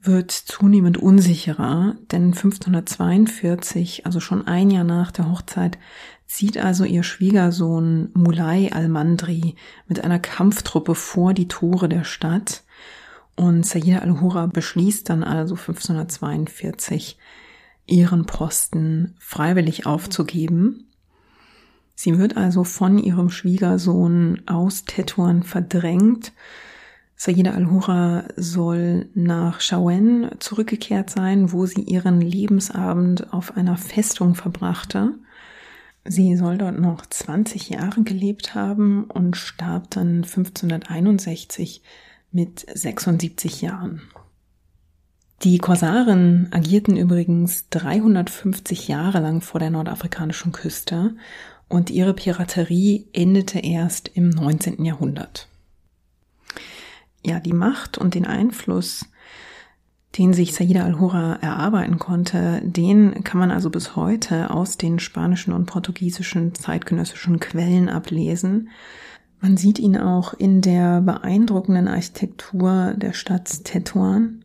wird 0.03 0.33
zunehmend 0.33 0.99
unsicherer, 0.99 1.95
denn 2.11 2.33
1542, 2.33 4.05
also 4.05 4.19
schon 4.19 4.49
ein 4.49 4.73
Jahr 4.73 4.83
nach 4.83 5.13
der 5.13 5.31
Hochzeit, 5.31 5.79
zieht 6.27 6.59
also 6.59 6.85
ihr 6.85 7.05
Schwiegersohn 7.05 8.11
Mulay 8.15 8.73
al-Mandri 8.73 9.55
mit 9.87 10.03
einer 10.03 10.19
Kampftruppe 10.19 10.97
vor 10.97 11.33
die 11.33 11.47
Tore 11.47 11.89
der 11.89 12.03
Stadt 12.03 12.65
und 13.37 13.65
Sayyid 13.65 14.03
al-Hura 14.03 14.47
beschließt 14.47 15.09
dann 15.09 15.23
also 15.23 15.55
1542 15.55 17.17
ihren 17.87 18.27
Posten 18.27 19.15
freiwillig 19.21 19.87
aufzugeben. 19.87 20.88
Sie 22.01 22.17
wird 22.17 22.37
also 22.37 22.63
von 22.63 22.97
ihrem 22.97 23.29
Schwiegersohn 23.29 24.43
aus 24.47 24.85
Tetuan 24.85 25.43
verdrängt 25.43 26.33
Sayyida 27.21 27.51
al-Hura 27.51 28.29
soll 28.37 29.09
nach 29.15 29.61
Shawen 29.61 30.31
zurückgekehrt 30.39 31.11
sein, 31.11 31.51
wo 31.51 31.67
sie 31.67 31.81
ihren 31.81 32.21
Lebensabend 32.21 33.33
auf 33.33 33.57
einer 33.57 33.77
Festung 33.77 34.37
verbrachte. 34.37 35.15
Sie 36.05 36.37
soll 36.37 36.59
dort 36.59 36.79
noch 36.79 37.05
20 37.05 37.71
Jahre 37.71 38.05
gelebt 38.05 38.55
haben 38.55 39.03
und 39.03 39.37
starb 39.37 39.91
dann 39.91 40.23
1561 40.23 41.83
mit 42.31 42.65
76 42.73 43.63
Jahren. 43.63 44.03
Die 45.43 45.59
Korsaren 45.59 46.49
agierten 46.53 46.97
übrigens 46.97 47.69
350 47.71 48.87
Jahre 48.87 49.19
lang 49.19 49.41
vor 49.41 49.59
der 49.59 49.71
nordafrikanischen 49.71 50.53
Küste 50.53 51.17
und 51.69 51.91
ihre 51.91 52.15
Piraterie 52.15 53.07
endete 53.13 53.59
erst 53.59 54.09
im 54.15 54.31
19. 54.31 54.85
Jahrhundert 54.85 55.49
ja, 57.25 57.41
die 57.41 57.53
Macht 57.53 57.99
und 57.99 58.15
den 58.15 58.27
Einfluss, 58.27 59.05
den 60.17 60.33
sich 60.33 60.55
Saida 60.55 60.85
al-Hura 60.85 61.35
erarbeiten 61.35 61.99
konnte, 61.99 62.63
den 62.65 63.23
kann 63.25 63.39
man 63.39 63.51
also 63.51 63.71
bis 63.71 63.95
heute 63.95 64.51
aus 64.51 64.79
den 64.79 64.99
spanischen 64.99 65.53
und 65.53 65.67
portugiesischen 65.67 66.55
zeitgenössischen 66.55 67.41
Quellen 67.41 67.89
ablesen. 67.89 68.71
Man 69.41 69.57
sieht 69.57 69.79
ihn 69.79 69.97
auch 69.97 70.35
in 70.35 70.63
der 70.63 71.01
beeindruckenden 71.03 71.87
Architektur 71.87 72.95
der 72.97 73.13
Stadt 73.13 73.65
Tetuan. 73.65 74.45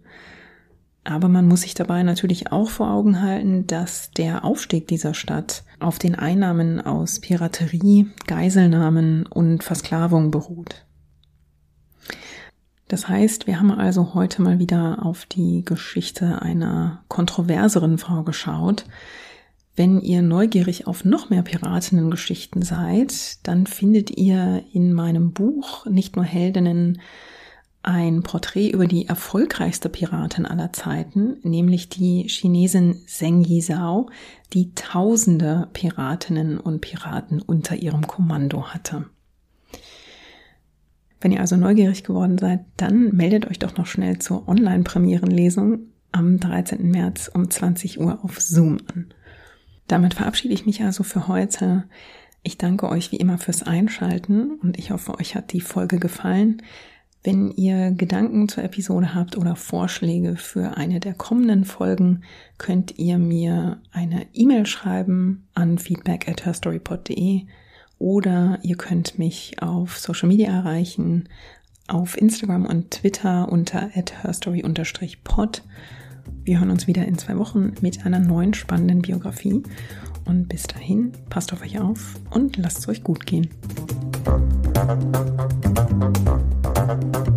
Aber 1.05 1.27
man 1.27 1.47
muss 1.47 1.61
sich 1.61 1.73
dabei 1.73 2.03
natürlich 2.03 2.51
auch 2.51 2.69
vor 2.69 2.89
Augen 2.89 3.21
halten, 3.21 3.67
dass 3.67 4.11
der 4.11 4.45
Aufstieg 4.45 4.87
dieser 4.87 5.13
Stadt 5.13 5.63
auf 5.79 5.99
den 5.99 6.15
Einnahmen 6.15 6.79
aus 6.79 7.19
Piraterie, 7.19 8.07
Geiselnahmen 8.25 9.25
und 9.25 9.63
Versklavung 9.63 10.31
beruht. 10.31 10.85
Das 12.87 13.09
heißt, 13.09 13.47
wir 13.47 13.59
haben 13.59 13.71
also 13.71 14.13
heute 14.13 14.41
mal 14.41 14.59
wieder 14.59 15.05
auf 15.05 15.25
die 15.25 15.65
Geschichte 15.65 16.41
einer 16.41 17.03
kontroverseren 17.07 17.97
Frau 17.97 18.23
geschaut. 18.23 18.85
Wenn 19.75 19.99
ihr 19.99 20.21
neugierig 20.21 20.85
auf 20.85 21.03
noch 21.03 21.29
mehr 21.29 21.41
Piratinnen-Geschichten 21.41 22.61
seid, 22.61 23.45
dann 23.47 23.65
findet 23.65 24.15
ihr 24.15 24.63
in 24.71 24.93
meinem 24.93 25.33
Buch 25.33 25.85
nicht 25.87 26.15
nur 26.15 26.23
Heldinnen 26.23 27.01
ein 27.83 28.23
Porträt 28.23 28.69
über 28.69 28.87
die 28.87 29.07
erfolgreichste 29.07 29.89
Piratin 29.89 30.45
aller 30.45 30.71
Zeiten, 30.71 31.37
nämlich 31.43 31.89
die 31.89 32.23
Chinesin 32.29 33.03
Zheng 33.05 33.43
Yizhao, 33.43 34.09
die 34.53 34.73
tausende 34.73 35.67
Piratinnen 35.73 36.59
und 36.59 36.79
Piraten 36.79 37.41
unter 37.41 37.75
ihrem 37.75 38.07
Kommando 38.07 38.67
hatte. 38.67 39.05
Wenn 41.19 41.31
ihr 41.31 41.41
also 41.41 41.57
neugierig 41.57 42.03
geworden 42.03 42.37
seid, 42.37 42.65
dann 42.77 43.15
meldet 43.15 43.49
euch 43.49 43.59
doch 43.59 43.77
noch 43.77 43.85
schnell 43.85 44.19
zur 44.19 44.47
Online-Premierenlesung 44.47 45.79
am 46.11 46.39
13. 46.39 46.89
März 46.89 47.29
um 47.33 47.49
20 47.49 47.99
Uhr 47.99 48.23
auf 48.23 48.39
Zoom 48.41 48.79
an. 48.93 49.13
Damit 49.87 50.13
verabschiede 50.13 50.53
ich 50.53 50.65
mich 50.65 50.83
also 50.83 51.03
für 51.03 51.27
heute. 51.27 51.85
Ich 52.43 52.57
danke 52.57 52.89
euch 52.89 53.11
wie 53.11 53.17
immer 53.17 53.37
fürs 53.37 53.63
Einschalten 53.63 54.59
und 54.61 54.77
ich 54.77 54.91
hoffe, 54.91 55.17
euch 55.17 55.35
hat 55.35 55.53
die 55.53 55.61
Folge 55.61 55.97
gefallen. 55.97 56.61
Wenn 57.23 57.51
ihr 57.51 57.91
Gedanken 57.91 58.49
zur 58.49 58.65
Episode 58.65 59.15
habt 59.15 59.37
oder 59.37 59.55
Vorschläge 59.55 60.35
für 60.35 60.75
eine 60.75 60.99
der 60.99 61.13
kommenden 61.13 61.63
Folgen, 61.63 62.23
könnt 62.57 62.99
ihr 62.99 63.17
mir 63.17 63.79
eine 63.93 64.25
E-Mail 64.33 64.65
schreiben 64.65 65.47
an 65.53 65.77
feedback 65.77 66.27
at 66.27 66.45
herstorypod.de 66.45 67.43
oder 67.97 68.59
ihr 68.63 68.75
könnt 68.75 69.17
mich 69.19 69.61
auf 69.61 69.97
Social 69.97 70.27
Media 70.27 70.51
erreichen, 70.51 71.29
auf 71.87 72.17
Instagram 72.17 72.65
und 72.65 72.91
Twitter 72.91 73.49
unter 73.49 73.87
herstory-pod. 73.87 75.63
Wir 76.43 76.59
hören 76.59 76.71
uns 76.71 76.87
wieder 76.87 77.05
in 77.05 77.17
zwei 77.17 77.37
Wochen 77.37 77.73
mit 77.79 78.05
einer 78.05 78.19
neuen 78.19 78.53
spannenden 78.53 79.01
Biografie. 79.01 79.63
Und 80.25 80.49
bis 80.49 80.63
dahin, 80.63 81.13
passt 81.29 81.53
auf 81.53 81.61
euch 81.61 81.79
auf 81.79 82.15
und 82.31 82.57
lasst 82.57 82.79
es 82.79 82.87
euch 82.89 83.03
gut 83.03 83.25
gehen. 83.25 83.49
thank 86.93 87.27
you 87.27 87.32